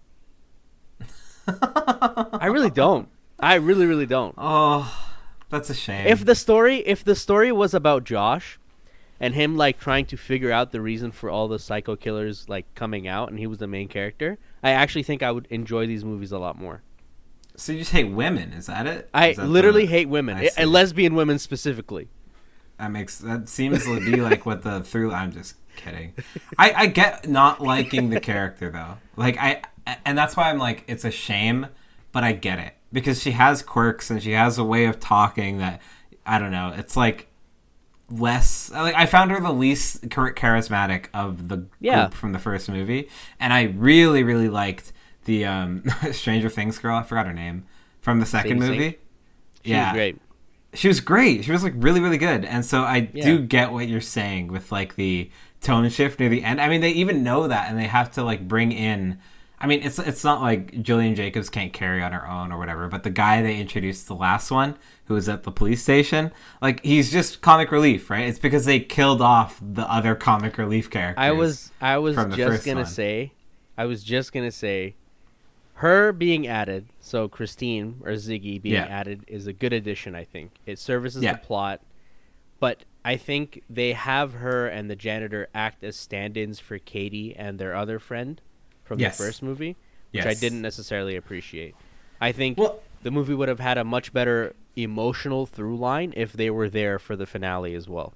[1.49, 3.09] I really don't.
[3.39, 4.35] I really, really don't.
[4.39, 5.06] Oh,
[5.49, 6.07] that's a shame.
[6.07, 8.59] If the story, if the story was about Josh,
[9.21, 12.73] and him like trying to figure out the reason for all the psycho killers like
[12.75, 16.05] coming out and he was the main character i actually think i would enjoy these
[16.05, 16.83] movies a lot more.
[17.59, 19.09] So you just hate women is that it?
[19.15, 19.93] I that literally the...
[19.93, 22.09] hate women eh, and lesbian women specifically.
[22.79, 26.13] That makes that seems to be like what the through i'm just kidding.
[26.59, 28.99] I i get not liking the character though.
[29.17, 29.63] Like i
[30.05, 31.69] and that's why i'm like it's a shame
[32.13, 35.59] but i get it because she has quirks and she has a way of talking
[35.59, 35.83] that
[36.25, 37.29] i don't know it's like
[38.11, 42.03] less like I found her the least charismatic of the yeah.
[42.03, 43.09] group from the first movie,
[43.41, 44.93] and I really really liked
[45.25, 46.97] the um, Stranger Things girl.
[46.97, 47.67] I forgot her name
[48.01, 48.79] from the second Sink movie.
[48.79, 48.99] Sink.
[49.65, 50.21] She yeah, was great.
[50.75, 51.45] She was great.
[51.45, 53.25] She was like really really good, and so I yeah.
[53.25, 55.31] do get what you're saying with like the
[55.61, 56.61] tone shift near the end.
[56.61, 59.19] I mean, they even know that, and they have to like bring in
[59.59, 62.89] I mean, it's it's not like Gillian Jacobs can't carry on her own or whatever,
[62.89, 64.77] but the guy they introduced the last one,
[65.07, 66.31] who was at the police station,
[66.61, 68.27] like he's just comic relief, right?
[68.27, 71.23] It's because they killed off the other comic relief characters.
[71.23, 72.87] I was I was just gonna one.
[72.87, 73.33] say,
[73.79, 74.95] I was just gonna say,
[75.75, 78.85] her being added, so Christine or Ziggy being yeah.
[78.85, 80.15] added is a good addition.
[80.15, 81.33] I think it services yeah.
[81.33, 81.81] the plot,
[82.61, 87.59] but I think they have her and the janitor act as stand-ins for Katie and
[87.59, 88.43] their other friend
[88.87, 89.19] from yes.
[89.19, 89.77] the first movie,
[90.13, 90.27] which yes.
[90.27, 91.75] I didn't necessarily appreciate.
[92.21, 96.33] I think well, the movie would have had a much better emotional through line if
[96.33, 98.15] they were there for the finale as well.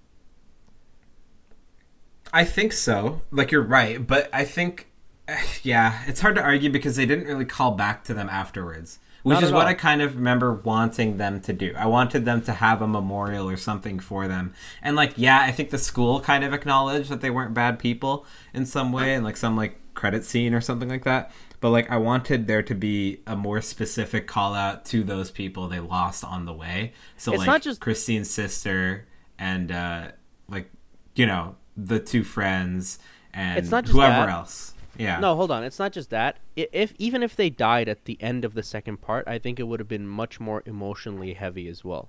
[2.33, 3.23] I think so.
[3.31, 4.91] Like you're right, but I think
[5.63, 8.99] yeah, it's hard to argue because they didn't really call back to them afterwards.
[9.23, 9.69] Which is what all.
[9.69, 11.75] I kind of remember wanting them to do.
[11.77, 14.55] I wanted them to have a memorial or something for them.
[14.81, 18.25] And like, yeah, I think the school kind of acknowledged that they weren't bad people
[18.55, 21.31] in some way and like some like credit scene or something like that.
[21.61, 25.69] But like I wanted there to be a more specific call out to those people
[25.69, 26.93] they lost on the way.
[27.17, 29.07] So it's like not just Christine's sister
[29.39, 30.09] and uh
[30.49, 30.71] like
[31.15, 32.99] you know, the two friends
[33.35, 34.29] and it's not just whoever that.
[34.31, 34.75] else.
[34.99, 35.19] Yeah.
[35.19, 35.65] No, hold on.
[35.65, 36.39] It's not just that.
[36.57, 39.65] If even if they died at the end of the second part, I think it
[39.65, 42.09] would have been much more emotionally heavy as well.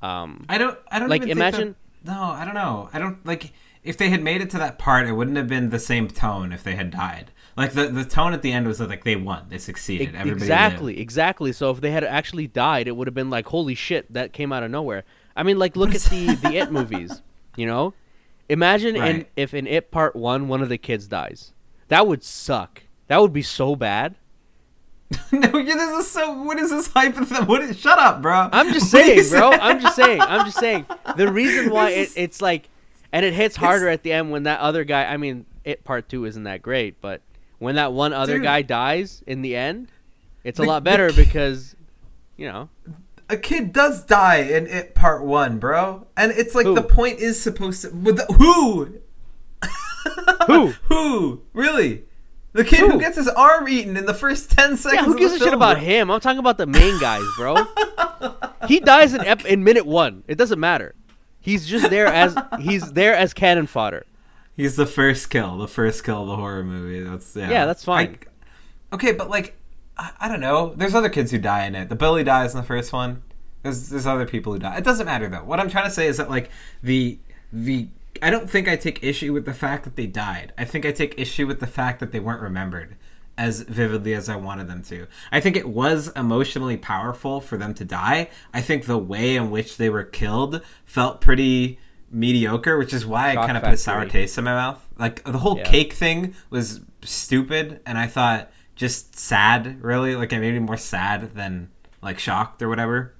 [0.00, 0.78] Um, I don't.
[0.90, 1.74] I don't like imagine.
[2.04, 2.88] That, no, I don't know.
[2.92, 3.52] I don't like
[3.88, 6.52] if they had made it to that part, it wouldn't have been the same tone
[6.52, 7.32] if they had died.
[7.56, 10.14] Like the the tone at the end was like they won, they succeeded.
[10.14, 11.00] Everybody exactly, lived.
[11.00, 11.52] exactly.
[11.52, 14.52] So if they had actually died, it would have been like holy shit, that came
[14.52, 15.04] out of nowhere.
[15.34, 17.22] I mean, like look at the the It movies.
[17.56, 17.94] You know,
[18.50, 19.14] imagine right.
[19.16, 21.54] in, if in It Part One, one of the kids dies.
[21.88, 22.82] That would suck.
[23.06, 24.16] That would be so bad.
[25.32, 26.42] no, this is so.
[26.42, 27.46] What is this hypothetical?
[27.46, 27.78] What is?
[27.78, 28.50] Shut up, bro.
[28.52, 29.50] I'm just saying, bro.
[29.52, 30.20] I'm just saying.
[30.20, 30.84] I'm just saying.
[31.16, 32.68] The reason why it, it's like
[33.12, 35.04] and it hits harder at the end when that other guy.
[35.04, 37.22] I mean, it part two isn't that great, but
[37.58, 39.88] when that one other Dude, guy dies in the end,
[40.44, 41.74] it's a lot better because,
[42.36, 42.68] you know,
[43.28, 46.74] a kid does die in it part one, bro, and it's like who?
[46.74, 49.00] the point is supposed to with the, who,
[50.46, 52.04] who, who, really.
[52.52, 52.90] The kid who?
[52.92, 52.98] who?
[52.98, 55.02] gets his arm eaten in the first ten seconds.
[55.02, 56.10] Yeah, who gives a shit about him?
[56.10, 57.56] I'm talking about the main guys, bro.
[58.66, 60.24] he dies in ep- in minute one.
[60.26, 60.94] It doesn't matter.
[61.48, 64.04] He's just there as he's there as cannon fodder.
[64.54, 67.00] He's the first kill, the first kill of the horror movie.
[67.00, 67.48] That's yeah.
[67.48, 68.18] Yeah, that's fine.
[68.92, 69.56] I, okay, but like
[69.96, 70.74] I, I, don't know.
[70.76, 71.88] There's other kids who die in it.
[71.88, 73.22] The Billy dies in the first one.
[73.62, 74.76] There's there's other people who die.
[74.76, 75.42] It doesn't matter though.
[75.42, 76.50] What I'm trying to say is that like
[76.82, 77.18] the
[77.50, 77.88] the
[78.20, 80.52] I don't think I take issue with the fact that they died.
[80.58, 82.94] I think I take issue with the fact that they weren't remembered
[83.38, 85.06] as vividly as I wanted them to.
[85.30, 88.28] I think it was emotionally powerful for them to die.
[88.52, 91.78] I think the way in which they were killed felt pretty
[92.10, 94.84] mediocre, which is why Shock I kind of put a sour taste in my mouth.
[94.98, 95.70] Like the whole yeah.
[95.70, 100.16] cake thing was stupid, and I thought just sad, really.
[100.16, 101.70] Like it made me more sad than
[102.02, 103.14] like shocked or whatever.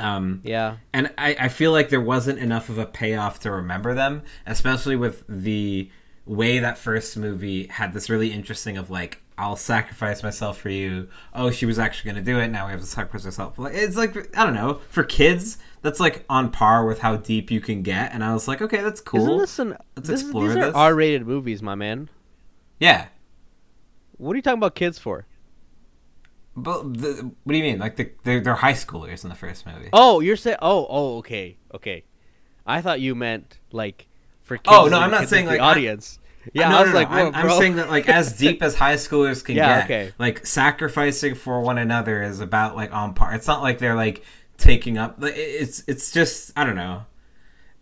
[0.00, 3.94] Um, yeah, and I, I feel like there wasn't enough of a payoff to remember
[3.94, 5.90] them, especially with the
[6.26, 11.08] way that first movie had this really interesting of like I'll sacrifice myself for you.
[11.32, 12.48] Oh, she was actually going to do it.
[12.48, 13.56] Now we have to sacrifice ourselves.
[13.72, 15.58] It's like I don't know for kids.
[15.80, 18.12] That's like on par with how deep you can get.
[18.12, 19.20] And I was like, okay, that's cool.
[19.20, 20.74] Isn't this an, Let's this, explore these this.
[20.74, 22.10] are R-rated movies, my man.
[22.80, 23.06] Yeah.
[24.16, 25.26] What are you talking about kids for?
[26.56, 27.78] But the, what do you mean?
[27.78, 29.90] Like the, they're, they're high schoolers in the first movie.
[29.92, 30.58] Oh, you're saying?
[30.60, 32.02] Oh, oh, okay, okay.
[32.66, 34.08] I thought you meant like
[34.42, 34.76] for oh, kids.
[34.76, 36.18] Oh no, I'm not saying like audience.
[36.52, 37.16] Yeah, no, I was no, like, no.
[37.16, 40.12] I'm, I'm, saying that like as deep as high schoolers can yeah, get, okay.
[40.18, 43.34] like sacrificing for one another is about like on par.
[43.34, 44.24] It's not like they're like
[44.56, 45.16] taking up.
[45.22, 47.04] It's it's just I don't know.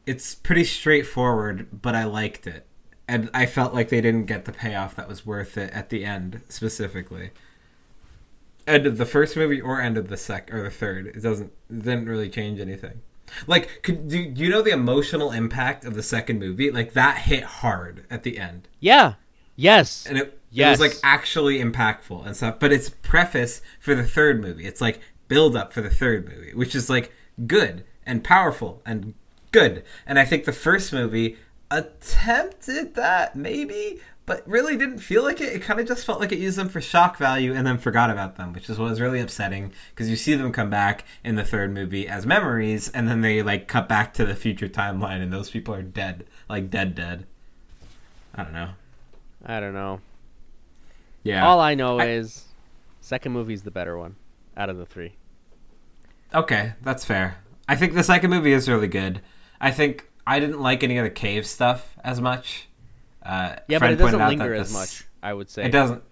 [0.07, 2.67] It's pretty straightforward, but I liked it,
[3.09, 6.05] and I felt like they didn't get the payoff that was worth it at the
[6.05, 7.31] end specifically.
[8.67, 11.07] End of the first movie or end of the sec or the third.
[11.09, 13.03] It doesn't it didn't really change anything.
[13.47, 16.71] Like, could, do, do you know the emotional impact of the second movie?
[16.71, 18.69] Like that hit hard at the end.
[18.81, 19.15] Yeah.
[19.57, 20.07] Yes.
[20.07, 20.79] And it, yes.
[20.79, 22.59] it was like actually impactful and stuff.
[22.59, 24.67] But it's preface for the third movie.
[24.67, 27.13] It's like build up for the third movie, which is like
[27.47, 29.15] good and powerful and
[29.51, 29.85] good.
[30.07, 31.37] And I think the first movie
[31.71, 35.55] attempted that maybe, but really didn't feel like it.
[35.55, 38.11] It kind of just felt like it used them for shock value and then forgot
[38.11, 41.37] about them, which is what was really upsetting because you see them come back in
[41.37, 45.23] the third movie as memories and then they like cut back to the future timeline
[45.23, 47.25] and those people are dead, like dead, dead.
[48.35, 48.71] I don't know.
[49.47, 50.01] I don't know.
[51.23, 51.47] Yeah.
[51.47, 52.09] All I know I...
[52.09, 52.47] is
[53.01, 54.17] second movie's the better one
[54.57, 55.15] out of the three.
[56.35, 57.39] Okay, that's fair.
[57.69, 59.21] I think the second movie is really good.
[59.61, 62.66] I think I didn't like any of the cave stuff as much.
[63.27, 65.05] Uh, yeah, but it doesn't linger as much.
[65.21, 66.03] I would say it doesn't.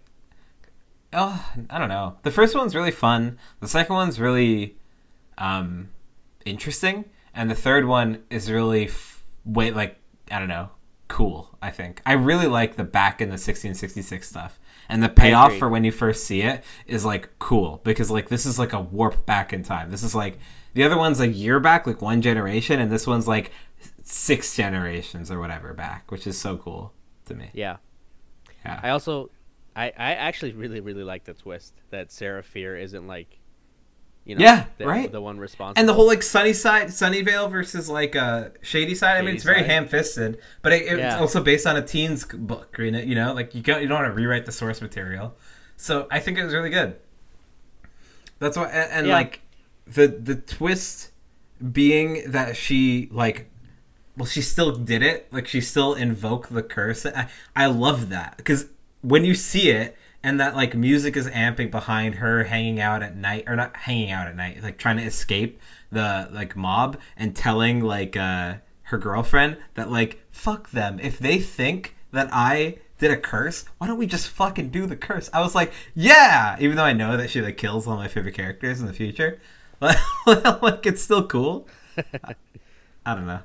[1.12, 2.16] Oh, I don't know.
[2.24, 3.38] The first one's really fun.
[3.60, 4.76] The second one's really
[5.38, 5.90] um,
[6.44, 9.96] interesting, and the third one is really f- wait like
[10.28, 10.70] I don't know,
[11.06, 11.56] cool.
[11.62, 14.58] I think I really like the back in the 1666 stuff,
[14.88, 18.44] and the payoff for when you first see it is like cool because like this
[18.44, 19.90] is like a warp back in time.
[19.90, 20.40] This is like
[20.72, 23.52] the other one's a year back, like one generation, and this one's like
[24.02, 26.92] six generations or whatever back, which is so cool
[27.26, 27.50] to me.
[27.52, 27.76] Yeah.
[28.64, 28.80] Yeah.
[28.82, 29.30] I also,
[29.76, 33.38] I, I actually really really like the twist that Sarah Fier isn't like,
[34.24, 37.50] you know, yeah, the, right, the one responsible, and the whole like sunny side, Sunnyvale
[37.50, 39.16] versus like uh Shadyside.
[39.16, 41.18] Shady I mean, it's very ham fisted, but it, it's yeah.
[41.18, 42.76] also based on a teen's book.
[42.78, 45.34] You know, you know, like you don't you don't want to rewrite the source material.
[45.76, 46.96] So I think it was really good.
[48.38, 49.14] That's why, and, and yeah.
[49.14, 49.42] like
[49.86, 51.10] the the twist
[51.72, 53.50] being that she like
[54.16, 55.28] well, she still did it.
[55.32, 57.04] Like she still invoked the curse.
[57.06, 58.66] I, I love that because
[59.02, 63.16] when you see it and that like music is amping behind her hanging out at
[63.16, 65.60] night or not hanging out at night, like trying to escape
[65.90, 68.54] the like mob and telling like uh
[68.84, 73.86] her girlfriend that like fuck them if they think that I did a curse, why
[73.88, 75.28] don't we just fucking do the curse?
[75.32, 78.34] I was like, yeah, even though I know that she like kills all my favorite
[78.34, 79.40] characters in the future,
[79.80, 79.98] But
[80.62, 81.66] like it's still cool.
[81.96, 82.34] I,
[83.04, 83.40] I don't know.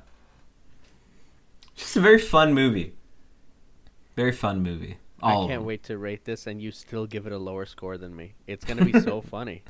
[1.80, 2.92] Just a very fun movie.
[4.14, 4.98] Very fun movie.
[5.22, 7.96] All I can't wait to rate this, and you still give it a lower score
[7.96, 8.34] than me.
[8.46, 9.62] It's gonna be so funny.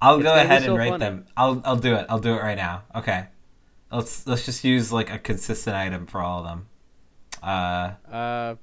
[0.00, 1.04] I'll it's go ahead so and rate funny.
[1.04, 1.26] them.
[1.36, 2.06] I'll I'll do it.
[2.10, 2.82] I'll do it right now.
[2.94, 3.26] Okay.
[3.90, 6.66] Let's let's just use like a consistent item for all of them.
[7.42, 8.12] Uh.
[8.14, 8.54] Uh.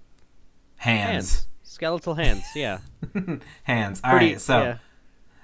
[0.75, 1.11] Hands.
[1.11, 1.47] hands.
[1.63, 2.45] Skeletal hands.
[2.55, 2.79] Yeah.
[3.63, 4.01] hands.
[4.03, 4.41] All Pretty, right.
[4.41, 4.61] So.
[4.61, 4.77] Yeah.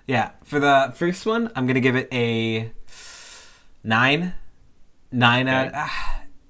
[0.06, 0.32] yeah.
[0.43, 2.72] For the first one, I'm gonna give it a
[3.84, 4.34] nine.
[5.12, 5.56] Nine okay.
[5.56, 5.74] out.
[5.74, 5.88] Uh,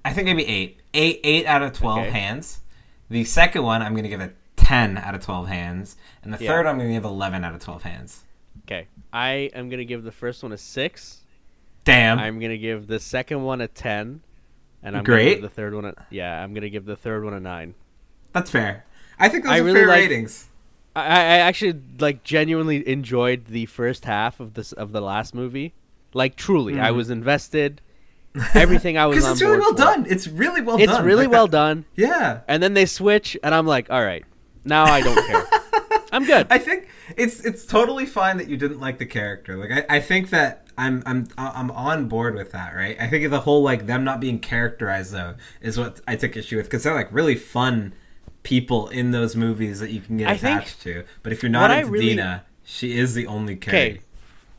[0.04, 2.10] I think maybe eight eight eight out of twelve okay.
[2.10, 2.60] hands.
[3.08, 6.50] The second one I'm gonna give it ten out of twelve hands, and the yeah.
[6.50, 8.24] third I'm gonna give eleven out of twelve hands.
[8.64, 11.18] Okay, I am gonna give the first one a six.
[11.84, 12.18] Damn.
[12.18, 14.22] I'm gonna give the second one a ten,
[14.82, 15.24] and I'm great.
[15.24, 17.74] Gonna give the third one, a, yeah, I'm gonna give the third one a nine.
[18.32, 18.84] That's fair.
[19.18, 20.48] I think those I are really fair like, ratings.
[20.94, 25.74] I, I actually like genuinely enjoyed the first half of this of the last movie.
[26.14, 26.80] Like truly, mm.
[26.80, 27.80] I was invested.
[28.54, 29.76] Everything I was because it's really well for.
[29.76, 30.06] done.
[30.08, 30.96] It's really well it's done.
[30.96, 31.56] It's really like well that.
[31.56, 31.84] done.
[31.96, 32.40] Yeah.
[32.48, 34.24] And then they switch, and I'm like, all right,
[34.64, 35.46] now I don't care.
[36.12, 36.46] I'm good.
[36.50, 39.56] I think it's it's totally fine that you didn't like the character.
[39.56, 42.96] Like I, I think that I'm I'm I'm on board with that, right?
[43.00, 46.56] I think the whole like them not being characterized though is what I took issue
[46.56, 47.94] with because they're like really fun
[48.42, 51.04] people in those movies that you can get I attached to.
[51.22, 52.06] But if you're not into really...
[52.06, 53.98] Deena, she is the only character.
[53.98, 54.06] Okay.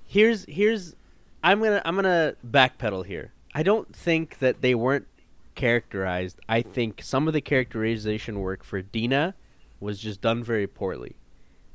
[0.05, 0.95] Here's here's
[1.43, 3.31] I'm gonna I'm gonna backpedal here.
[3.53, 5.07] I don't think that they weren't
[5.55, 9.35] characterized, I think some of the characterization work for Deena
[9.79, 11.15] was just done very poorly.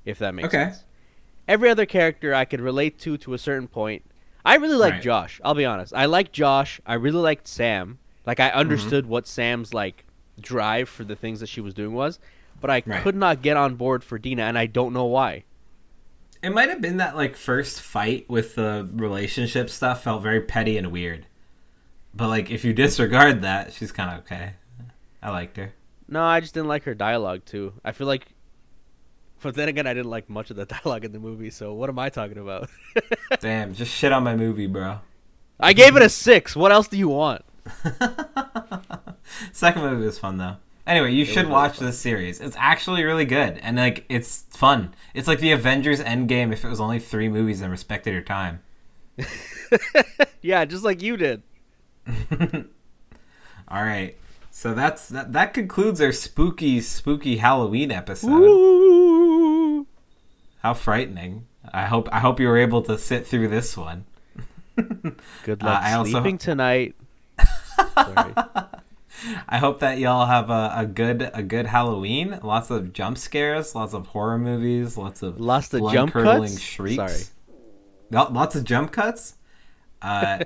[0.04, 0.70] If that makes okay.
[0.70, 0.84] sense.
[1.48, 4.04] Every other character I could relate to to a certain point.
[4.44, 5.02] I really like right.
[5.02, 5.40] Josh.
[5.44, 5.92] I'll be honest.
[5.94, 6.80] I like Josh.
[6.86, 7.98] I really liked Sam.
[8.24, 8.58] Like I mm-hmm.
[8.58, 9.12] understood mm-hmm.
[9.12, 10.04] what Sam's like
[10.40, 12.18] drive for the things that she was doing was,
[12.60, 13.02] but I right.
[13.02, 15.44] could not get on board for Deena, and I don't know why.
[16.42, 20.76] It might have been that like first fight with the relationship stuff felt very petty
[20.76, 21.26] and weird.
[22.16, 24.54] But like if you disregard that, she's kind of okay.
[25.22, 25.74] I liked her.
[26.08, 27.74] No, I just didn't like her dialogue too.
[27.84, 28.26] I feel like
[29.42, 31.88] but then again, I didn't like much of the dialogue in the movie, so what
[31.90, 32.68] am I talking about?
[33.40, 35.00] Damn, just shit on my movie, bro.
[35.60, 36.56] I gave it a six.
[36.56, 37.44] What else do you want?
[39.52, 40.56] Second movie was fun though.
[40.86, 42.40] Anyway, you it should watch this series.
[42.40, 44.94] It's actually really good and like it's fun.
[45.14, 48.60] It's like the Avengers Endgame if it was only three movies and respected your time.
[50.42, 51.42] yeah, just like you did.
[53.68, 54.16] All right.
[54.50, 55.32] So that's that.
[55.32, 58.42] That concludes our spooky, spooky Halloween episode.
[58.42, 59.86] Ooh.
[60.62, 61.46] How frightening!
[61.72, 64.06] I hope I hope you were able to sit through this one.
[65.44, 66.94] Good luck uh, sleeping tonight.
[69.48, 72.38] I hope that y'all have a, a, good a good Halloween.
[72.42, 76.60] Lots of jump scares, lots of horror movies, lots of lots of jump cuts.
[76.60, 76.96] shrieks.
[76.96, 79.34] Sorry, lots of jump cuts.
[80.02, 80.44] Uh,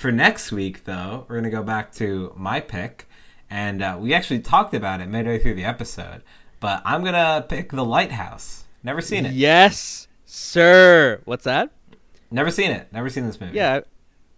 [0.00, 3.06] for next week, though, we're gonna go back to my pick
[3.50, 6.22] and uh, we actually talked about it midway through the episode.
[6.58, 8.64] But I'm gonna pick The Lighthouse.
[8.82, 9.32] Never seen it.
[9.34, 11.20] Yes, sir.
[11.26, 11.70] What's that?
[12.30, 12.90] Never seen it.
[12.92, 13.56] Never seen this movie.
[13.56, 13.80] Yeah,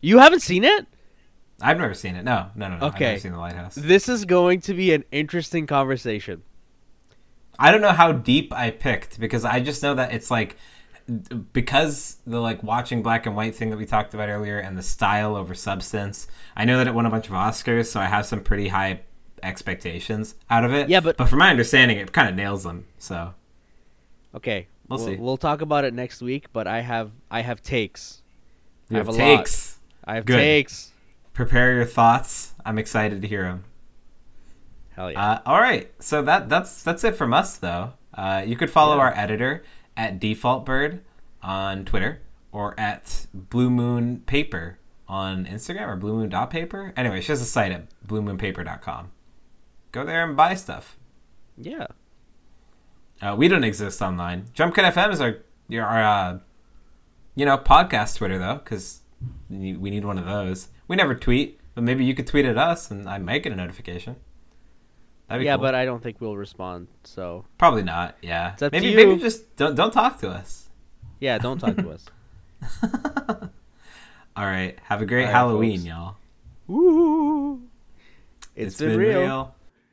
[0.01, 0.87] you haven't seen it.
[1.61, 2.25] I've never seen it.
[2.25, 2.87] No, no, no, no.
[2.89, 2.95] Okay.
[2.95, 3.75] I've never seen The Lighthouse.
[3.77, 6.43] This is going to be an interesting conversation.
[7.57, 10.57] I don't know how deep I picked because I just know that it's like
[11.53, 14.82] because the like watching black and white thing that we talked about earlier and the
[14.82, 16.26] style over substance
[16.57, 19.00] i know that it won a bunch of oscars so i have some pretty high
[19.42, 20.88] expectations out of it.
[20.88, 23.34] Yeah but but from my understanding it kind of nails them so.
[24.34, 25.16] Okay we'll, we'll, see.
[25.16, 28.22] we'll talk about it next week but i have i have takes.
[28.88, 30.12] You I have, have takes lot.
[30.12, 30.36] i have Good.
[30.36, 30.92] takes.
[31.32, 32.55] Prepare your thoughts.
[32.64, 33.64] I'm excited to hear them
[34.94, 35.32] hell yeah.
[35.32, 35.90] Uh, all right.
[36.00, 37.92] So that that's that's it from us though.
[38.14, 39.03] Uh, you could follow yeah.
[39.03, 39.64] our editor
[39.97, 41.03] at Default Bird
[41.43, 42.20] on Twitter
[42.51, 44.78] or at Blue Moon Paper
[45.09, 46.93] on Instagram or Blue Moon dot Paper.
[46.97, 49.11] Anyway, she has a site at blue moon bluemoonpaper.com.
[49.90, 50.97] Go there and buy stuff.
[51.57, 51.86] Yeah.
[53.20, 54.47] Uh, we don't exist online.
[54.55, 55.38] Jump Cut FM is our
[55.72, 56.38] our uh,
[57.34, 59.01] you know podcast Twitter though, because
[59.49, 60.68] we need one of those.
[60.88, 63.57] We never tweet, but maybe you could tweet at us and I might get a
[63.57, 64.16] notification
[65.41, 65.62] yeah, cool.
[65.62, 66.89] but I don't think we'll respond.
[67.05, 68.16] So probably not.
[68.22, 70.68] Yeah, maybe maybe just don't don't talk to us.
[71.20, 72.05] Yeah, don't talk to us.
[74.37, 74.78] All right.
[74.85, 76.16] Have a great Halloween, y'all.
[76.66, 77.62] Woo!
[78.57, 79.20] it's, it's been, been real.
[79.20, 79.55] real.